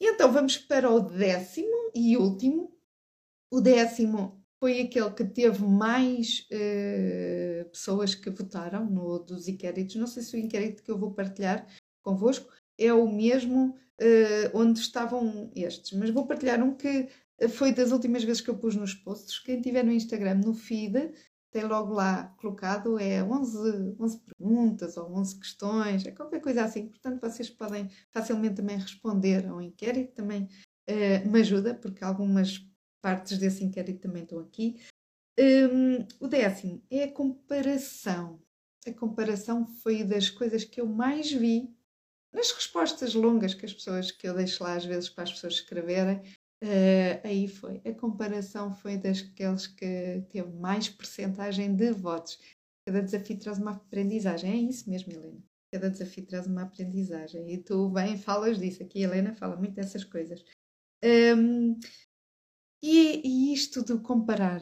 [0.00, 2.74] E então vamos para o décimo e último.
[3.50, 9.96] O décimo foi aquele que teve mais uh, pessoas que votaram no dos inquéritos.
[9.96, 11.66] Não sei se o inquérito que eu vou partilhar
[12.00, 17.10] convosco é o mesmo uh, onde estavam estes, mas vou partilhar um que
[17.48, 19.38] foi das últimas vezes que eu pus nos posts.
[19.40, 21.12] Quem tiver no Instagram, no feed,
[21.54, 26.88] tem logo lá colocado é 11, 11 perguntas ou 11 questões, é qualquer coisa assim.
[26.88, 30.14] Portanto, vocês podem facilmente também responder ao inquérito.
[30.14, 30.48] Também
[30.90, 32.58] uh, me ajuda, porque algumas
[33.00, 34.80] partes desse inquérito também estão aqui.
[35.38, 38.42] Um, o décimo é a comparação.
[38.86, 41.72] A comparação foi das coisas que eu mais vi
[42.32, 45.54] nas respostas longas que as pessoas que eu deixo lá às vezes para as pessoas
[45.54, 46.20] escreverem
[46.64, 47.82] Uh, aí foi.
[47.84, 52.38] A comparação foi daqueles que teve mais percentagem de votos.
[52.86, 54.50] Cada desafio traz uma aprendizagem.
[54.50, 55.42] É isso mesmo, Helena.
[55.70, 57.52] Cada desafio traz uma aprendizagem.
[57.52, 58.82] E tu bem falas disso.
[58.82, 60.42] Aqui a Helena fala muito dessas coisas.
[61.04, 61.78] Um,
[62.82, 64.60] e, e isto de comparar,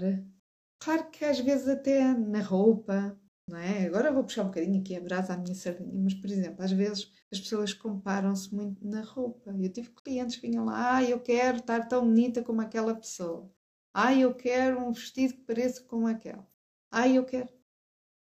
[0.80, 3.16] claro que às vezes até na roupa,
[3.48, 3.86] não é?
[3.86, 6.72] Agora vou puxar um bocadinho aqui a brasa à minha sardinha, mas por exemplo, às
[6.72, 9.50] vezes as pessoas comparam-se muito na roupa.
[9.58, 13.50] Eu tive clientes que vinham lá, ah, eu quero estar tão bonita como aquela pessoa.
[13.94, 16.42] Ah, eu quero um vestido que pareça como aquele.
[16.90, 17.48] Ah, eu quero.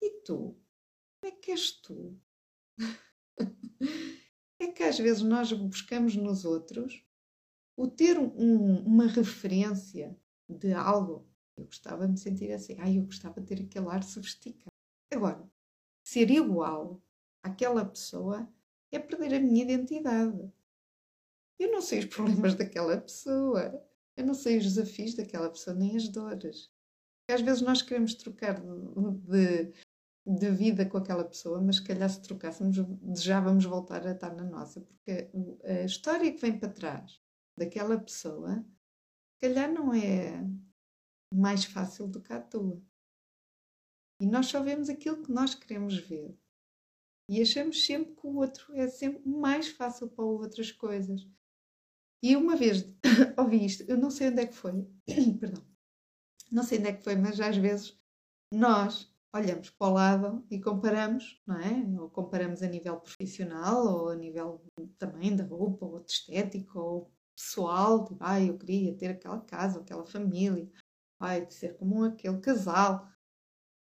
[0.00, 0.56] E tu?
[1.20, 2.16] Como é que és tu?
[4.61, 7.04] é que às vezes nós buscamos nos outros
[7.76, 10.16] o ter um, uma referência
[10.48, 14.04] de algo, eu gostava de me sentir assim, ai, eu gostava de ter aquele ar
[14.04, 14.70] sofisticado.
[15.12, 15.50] Agora,
[16.04, 17.02] ser igual
[17.42, 18.48] àquela pessoa
[18.93, 20.51] é perder a minha identidade.
[21.59, 23.84] Eu não sei os problemas daquela pessoa,
[24.16, 26.70] eu não sei os desafios daquela pessoa, nem as dores.
[27.20, 29.72] Porque às vezes nós queremos trocar de,
[30.26, 32.76] de, vida com aquela pessoa, mas se calhar se trocássemos,
[33.22, 35.30] já vamos voltar a estar na nossa, porque
[35.64, 37.20] a história que vem para trás
[37.57, 38.64] daquela pessoa,
[39.34, 40.45] se calhar não é
[41.32, 42.82] mais fácil do que a tua.
[44.20, 46.36] E nós só vemos aquilo que nós queremos ver.
[47.31, 51.24] E achamos sempre que o outro é sempre mais fácil para o outro as coisas.
[52.20, 52.85] E uma vez
[53.39, 54.72] ouvi isto, eu não sei onde é que foi,
[55.39, 55.64] perdão,
[56.51, 57.97] não sei onde é que foi, mas às vezes
[58.53, 62.01] nós olhamos para o lado e comparamos, não é?
[62.01, 64.61] Ou comparamos a nível profissional, ou a nível
[64.99, 69.78] também da roupa, ou de estética, ou pessoal, tipo, ah, eu queria ter aquela casa,
[69.78, 70.68] aquela família,
[71.20, 73.09] ai, de ser como aquele casal.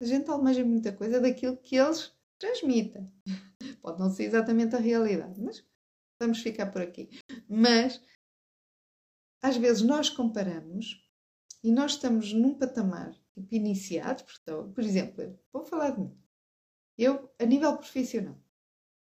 [0.00, 3.10] A gente almeja muita coisa daquilo que eles transmitem.
[3.82, 5.64] Pode não ser exatamente a realidade, mas
[6.20, 7.08] vamos ficar por aqui.
[7.48, 8.00] Mas
[9.42, 11.04] às vezes nós comparamos
[11.62, 16.18] e nós estamos num patamar tipo, iniciado, portanto, por exemplo, vou falar de mim.
[16.98, 18.38] Eu, a nível profissional,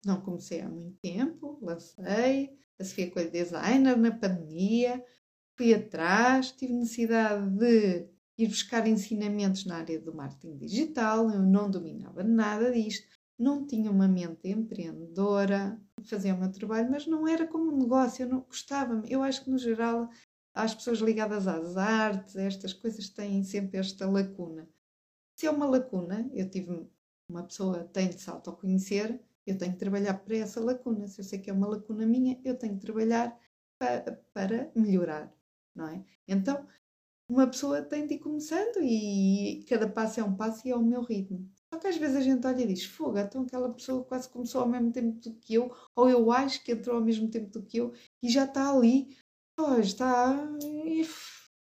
[0.05, 5.05] não comecei há muito tempo, lancei, a Sofia Coelho Designer na pandemia,
[5.57, 11.71] fui atrás, tive necessidade de ir buscar ensinamentos na área do marketing digital, eu não
[11.71, 13.07] dominava nada disto,
[13.39, 18.23] não tinha uma mente empreendedora, fazia o meu trabalho, mas não era como um negócio,
[18.23, 19.03] eu não gostava.
[19.07, 20.09] Eu acho que, no geral,
[20.55, 24.69] as pessoas ligadas às artes, estas coisas, têm sempre esta lacuna.
[25.37, 26.87] Se é uma lacuna, eu tive
[27.29, 31.09] uma pessoa tem de se autoconhecer, eu tenho que trabalhar para essa lacuna.
[31.09, 33.37] Se eu sei que é uma lacuna minha, eu tenho que trabalhar
[33.79, 35.35] para, para melhorar,
[35.75, 36.05] não é?
[36.29, 36.67] Então,
[37.33, 40.83] uma pessoa tem de ir começando e cada passo é um passo e é o
[40.83, 41.51] meu ritmo.
[41.73, 44.61] Só que às vezes a gente olha e diz: Fogo, então aquela pessoa quase começou
[44.61, 47.63] ao mesmo tempo do que eu, ou eu acho que entrou ao mesmo tempo do
[47.63, 49.17] que eu e já está ali,
[49.57, 50.37] pois está.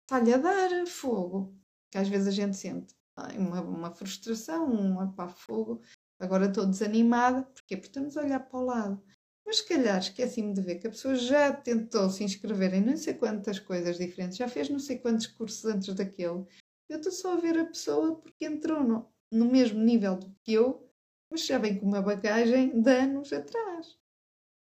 [0.03, 1.55] está-lhe a dar fogo.
[1.91, 2.95] Que às vezes a gente sente
[3.39, 5.81] uma, uma frustração, um apá fogo.
[6.19, 7.77] Agora estou desanimada, porquê?
[7.77, 9.03] Porque estamos a olhar para o lado.
[9.47, 12.97] Mas se calhar esqueci-me de ver que a pessoa já tentou se inscrever em não
[12.97, 16.45] sei quantas coisas diferentes, já fez não sei quantos cursos antes daquele.
[16.89, 20.55] Eu estou só a ver a pessoa porque entrou no, no mesmo nível do que
[20.55, 20.89] eu,
[21.31, 23.99] mas já vem com uma bagagem de anos atrás.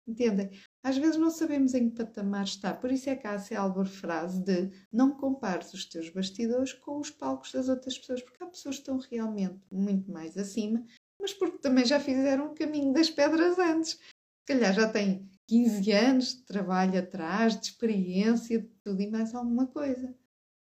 [0.07, 0.49] Entendem?
[0.83, 3.87] Às vezes não sabemos em que patamar está, por isso é que há a célebre
[3.87, 8.47] frase de não compares os teus bastidores com os palcos das outras pessoas, porque há
[8.47, 10.83] pessoas que estão realmente muito mais acima,
[11.19, 13.99] mas porque também já fizeram o caminho das pedras antes.
[14.41, 19.33] Se calhar já têm 15 anos de trabalho atrás, de experiência, de tudo e mais
[19.33, 20.15] alguma coisa.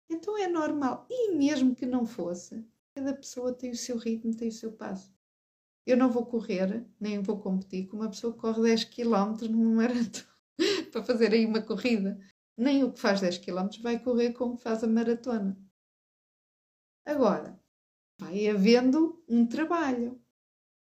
[0.09, 1.07] Então é normal.
[1.09, 2.65] E mesmo que não fosse,
[2.99, 5.13] Cada pessoa tem o seu ritmo, tem o seu passo.
[5.85, 9.83] Eu não vou correr, nem vou competir com uma pessoa que corre 10 km numa
[9.83, 10.27] maratona
[10.91, 12.19] para fazer aí uma corrida.
[12.57, 15.57] Nem o que faz 10 km vai correr como faz a maratona.
[17.05, 17.57] Agora,
[18.19, 20.21] vai havendo um trabalho.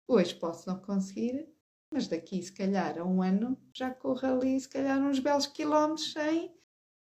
[0.08, 1.48] Hoje posso não conseguir,
[1.92, 6.12] mas daqui, se calhar, a um ano, já corro ali, se calhar, uns belos quilómetros
[6.12, 6.54] sem,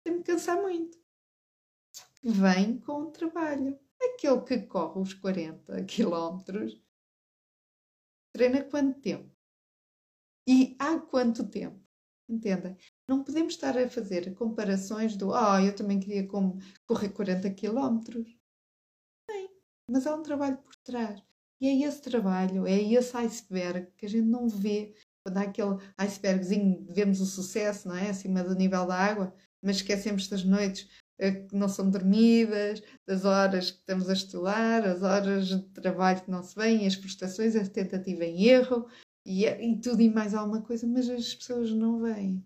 [0.06, 0.98] sem me cansar muito.
[2.22, 3.78] Vem com o trabalho.
[4.02, 6.84] Aquele que corre os 40 quilómetros
[8.34, 9.30] treina quanto tempo?
[10.46, 11.80] E há quanto tempo?
[12.28, 12.76] Entendem?
[13.08, 18.26] Não podemos estar a fazer comparações do ah, oh, eu também queria correr 40 quilómetros.
[19.28, 19.50] Bem,
[19.90, 21.22] mas há um trabalho por trás.
[21.60, 24.94] E é esse trabalho, é esse iceberg que a gente não vê.
[25.24, 28.10] Quando há aquele icebergzinho, vemos o sucesso, não é?
[28.10, 30.88] Acima do nível da água, mas esquecemos das noites
[31.48, 36.30] que não são dormidas, das horas que estamos a estudar, as horas de trabalho que
[36.30, 38.88] não se vêm, as frustrações, a tentativa em erro
[39.24, 42.44] e, e tudo e mais alguma coisa, mas as pessoas não veem.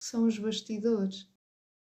[0.00, 1.28] São os bastidores.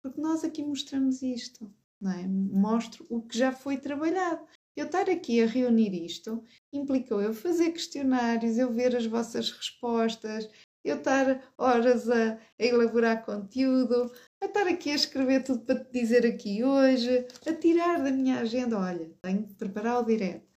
[0.01, 2.27] Porque nós aqui mostramos isto, não é?
[2.27, 4.45] Mostro o que já foi trabalhado.
[4.75, 10.49] Eu estar aqui a reunir isto implicou eu fazer questionários, eu ver as vossas respostas,
[10.83, 14.11] eu estar horas a, a, elaborar conteúdo,
[14.41, 18.39] a estar aqui a escrever tudo para te dizer aqui hoje, a tirar da minha
[18.39, 20.47] agenda, olha, tenho que preparar o direto.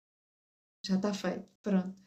[0.85, 2.03] Já está feito, pronto.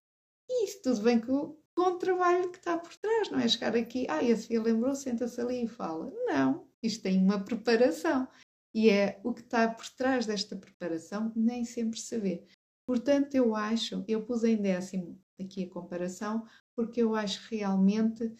[0.49, 3.75] E isso tudo vem com, com o trabalho que está por trás, não é chegar
[3.75, 6.11] aqui, ah, a Sofia lembrou, senta-se ali e fala.
[6.25, 8.27] Não, isto tem uma preparação.
[8.73, 12.45] E é o que está por trás desta preparação que nem sempre se vê.
[12.85, 16.45] Portanto, eu acho, eu pus em décimo aqui a comparação,
[16.75, 18.33] porque eu acho realmente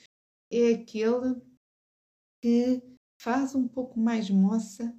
[0.51, 1.41] é aquele
[2.41, 2.81] que
[3.19, 4.95] faz um pouco mais moça,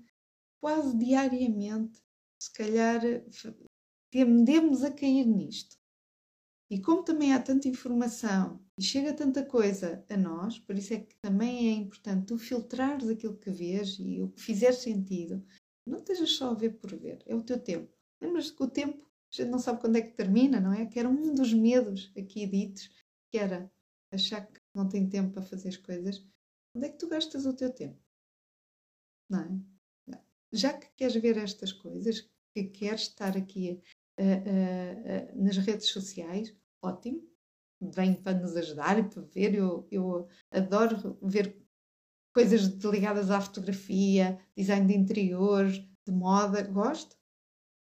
[0.61, 2.01] quase diariamente.
[2.41, 3.01] Se calhar
[4.11, 5.76] tendemos a cair nisto.
[6.70, 10.99] E como também há tanta informação e chega tanta coisa a nós, por isso é
[10.99, 15.41] que também é importante tu filtrares aquilo que vês e o que fizer sentido.
[15.87, 17.97] Não estejas só a ver por ver, é o teu tempo.
[18.20, 20.85] Lembras que o tempo, a gente não sabe quando é que termina, não é?
[20.85, 22.91] Que era um dos medos aqui ditos,
[23.30, 23.70] que era
[24.12, 26.26] achar que não tem tempo para fazer as coisas.
[26.74, 28.03] Onde é que tu gastas o teu tempo?
[29.30, 30.20] Não é?
[30.53, 33.80] Já que queres ver estas coisas, que queres estar aqui
[34.18, 36.53] uh, uh, uh, nas redes sociais,
[36.83, 37.32] ótimo,
[37.91, 39.55] vem para nos ajudar e para ver.
[39.55, 41.57] Eu, eu adoro ver
[42.35, 47.16] coisas ligadas à fotografia, design de interiores, de moda, gosto.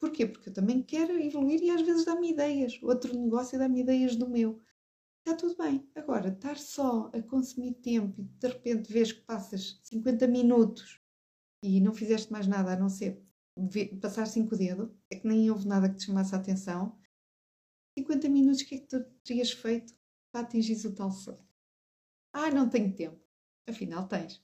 [0.01, 0.26] Porquê?
[0.26, 2.78] Porque eu também quero evoluir e às vezes dá-me ideias.
[2.82, 4.61] Outro negócio dá-me ideias do meu.
[5.18, 5.88] Está tudo bem.
[5.94, 11.01] Agora, estar só a consumir tempo e de repente vês que passas 50 minutos
[11.62, 13.22] e não fizeste mais nada a não ser
[14.01, 16.96] passar cinco dedos, é que nem houve nada que te chamasse a atenção.
[17.99, 19.92] 50 minutos, o que é que tu terias feito
[20.32, 21.46] para atingir o tal sonho?
[22.32, 23.20] Ah, não tenho tempo.
[23.66, 24.42] Afinal, tens.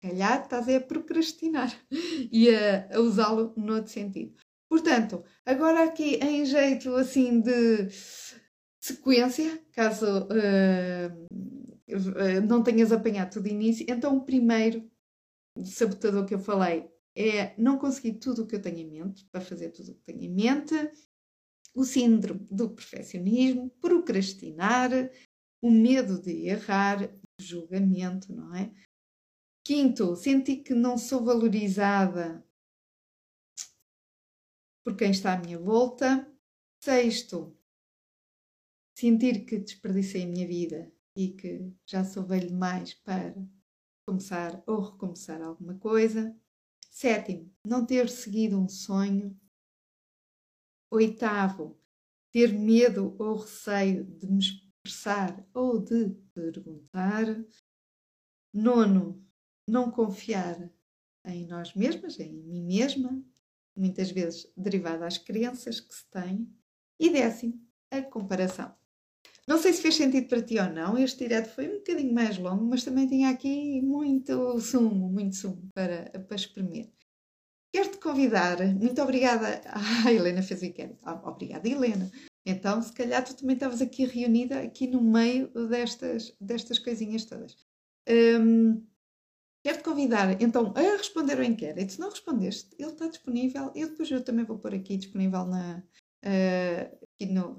[0.00, 1.74] Calhar estás a procrastinar
[2.30, 4.34] e a, a usá-lo noutro sentido.
[4.68, 7.88] Portanto, agora aqui em jeito assim de
[8.80, 11.26] sequência, caso uh,
[12.46, 14.88] não tenhas apanhado tudo de início, então o primeiro
[15.64, 19.40] sabotador que eu falei é não conseguir tudo o que eu tenho em mente, para
[19.40, 20.74] fazer tudo o que tenho em mente,
[21.76, 24.90] o síndrome do perfeccionismo, procrastinar,
[25.62, 28.74] o medo de errar, julgamento, não é?
[29.62, 32.42] Quinto, sentir que não sou valorizada
[34.82, 36.32] por quem está à minha volta.
[36.82, 37.54] Sexto,
[38.96, 43.34] sentir que desperdicei a minha vida e que já sou velho demais para
[44.08, 46.34] começar ou recomeçar alguma coisa.
[46.90, 49.38] Sétimo, não ter seguido um sonho.
[50.96, 51.78] Oitavo,
[52.32, 57.26] ter medo ou receio de me expressar ou de perguntar.
[58.50, 59.22] Nono,
[59.68, 60.70] não confiar
[61.26, 63.22] em nós mesmas, em mim mesma,
[63.76, 66.50] muitas vezes derivada às crenças que se tem.
[66.98, 68.74] E décimo, a comparação.
[69.46, 72.38] Não sei se fez sentido para ti ou não, este direto foi um bocadinho mais
[72.38, 76.90] longo, mas também tinha aqui muito sumo, muito sumo para, para espremer.
[77.76, 79.60] Quero-te convidar, muito obrigada.
[79.68, 80.98] Ah, a Helena fez o inquérito.
[81.02, 82.10] Ah, obrigada, Helena.
[82.46, 87.54] Então, se calhar tu também estavas aqui reunida, aqui no meio destas, destas coisinhas todas.
[88.08, 88.82] Hum,
[89.62, 91.92] Quero-te convidar, então, a responder ao inquérito.
[91.92, 93.70] Se não respondeste, ele está disponível.
[93.74, 95.82] Eu depois eu também vou pôr aqui disponível na,
[96.24, 97.58] uh, aqui no,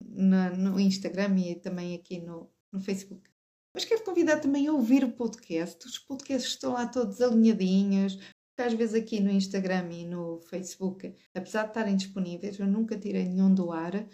[0.00, 3.28] na, no Instagram e também aqui no, no Facebook.
[3.74, 5.84] Mas quero convidar também a ouvir o podcast.
[5.84, 8.16] Os podcasts estão lá todos alinhadinhos.
[8.56, 12.98] Porque às vezes aqui no Instagram e no Facebook, apesar de estarem disponíveis, eu nunca
[12.98, 14.08] tirei nenhum do ar.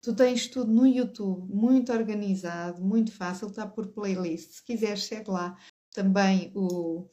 [0.00, 4.52] Tu tens tudo no YouTube, muito organizado, muito fácil, está por playlist.
[4.52, 5.58] Se quiseres, segue lá
[5.92, 7.08] também o,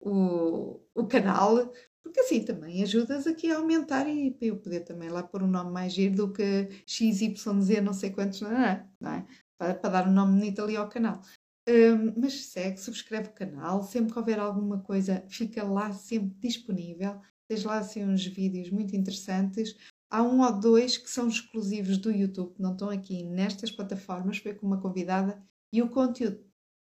[0.00, 1.70] o, o canal,
[2.02, 5.46] porque assim também ajudas aqui a aumentar e para eu poder também lá pôr um
[5.46, 8.88] nome mais giro do que XYZ, não sei quantos, não é?
[8.98, 9.26] Não é?
[9.58, 11.20] Para, para, dar um nome bonito ali ao canal.
[11.68, 17.20] Um, mas segue, subscreve o canal, sempre que houver alguma coisa, fica lá sempre disponível.
[17.46, 19.76] Tens lá assim uns vídeos muito interessantes.
[20.10, 24.38] Há um ou dois que são exclusivos do YouTube, não estão aqui nestas plataformas.
[24.38, 26.42] Foi com uma convidada e o conteúdo,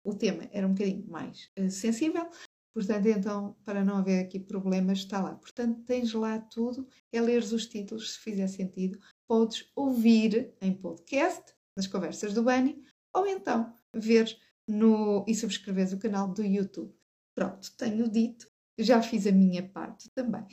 [0.03, 2.29] o tema era um bocadinho mais uh, sensível,
[2.75, 5.33] Portanto, então, para não haver aqui problemas, está lá.
[5.35, 8.99] Portanto, tens lá tudo, é ler os títulos, se fizer sentido.
[9.25, 14.37] Podes ouvir em podcast, nas conversas do Bani, ou então ver
[14.67, 16.93] no, e subscreveres o canal do YouTube.
[17.35, 18.47] Pronto, tenho dito,
[18.77, 20.45] já fiz a minha parte também.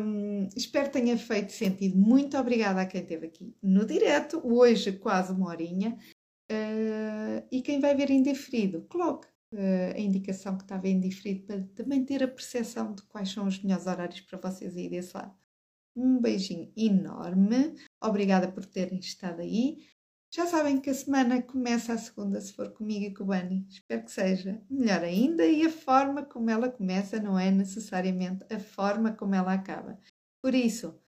[0.00, 1.96] Um, espero que tenha feito sentido.
[1.96, 5.96] Muito obrigada a quem esteve aqui no direto, hoje quase uma horinha.
[6.50, 12.04] Uh, e quem vai ver indiferido, coloque uh, a indicação que estava indiferido para também
[12.04, 15.34] ter a percepção de quais são os melhores horários para vocês aí desse lado.
[15.96, 19.86] Um beijinho enorme, obrigada por terem estado aí.
[20.34, 23.66] Já sabem que a semana começa a segunda, se for comigo e com o Bani.
[23.68, 28.58] Espero que seja melhor ainda e a forma como ela começa não é necessariamente a
[28.58, 30.00] forma como ela acaba.
[30.42, 30.98] Por isso,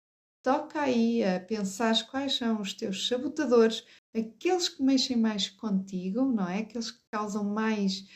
[0.42, 6.46] toca aí a pensar quais são os teus sabotadores, aqueles que mexem mais contigo, não
[6.46, 6.58] é?
[6.58, 8.06] Aqueles que causam mais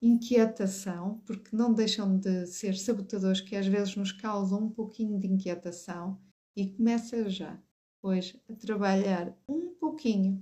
[0.00, 5.26] inquietação, porque não deixam de ser sabotadores que às vezes nos causam um pouquinho de
[5.26, 6.16] inquietação
[6.56, 7.60] e começa já,
[8.04, 10.38] pois, a trabalhar um pouquinho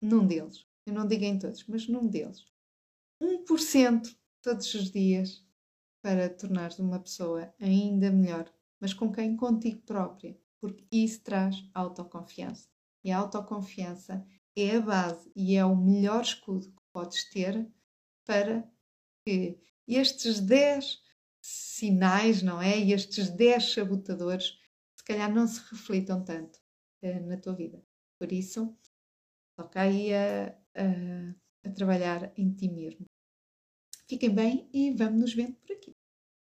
[0.00, 0.64] num deles.
[0.86, 2.46] Eu não digo em todos, mas num deles.
[3.20, 5.44] 1% todos os dias
[6.00, 9.36] para tornares uma pessoa ainda melhor, mas com quem?
[9.36, 12.68] Contigo própria, porque isso traz autoconfiança.
[13.02, 14.24] E a autoconfiança
[14.54, 17.68] é a base e é o melhor escudo que podes ter
[18.24, 18.62] para
[19.26, 19.58] que
[19.88, 21.02] estes 10
[21.40, 22.78] sinais, não é?
[22.78, 24.61] E estes 10 sabotadores,
[25.02, 26.60] se calhar não se reflitam tanto
[27.02, 27.84] uh, na tua vida.
[28.18, 28.76] Por isso,
[29.56, 33.04] toca aí a, a, a trabalhar em ti mesmo.
[34.08, 35.91] Fiquem bem e vamos nos vendo por aqui.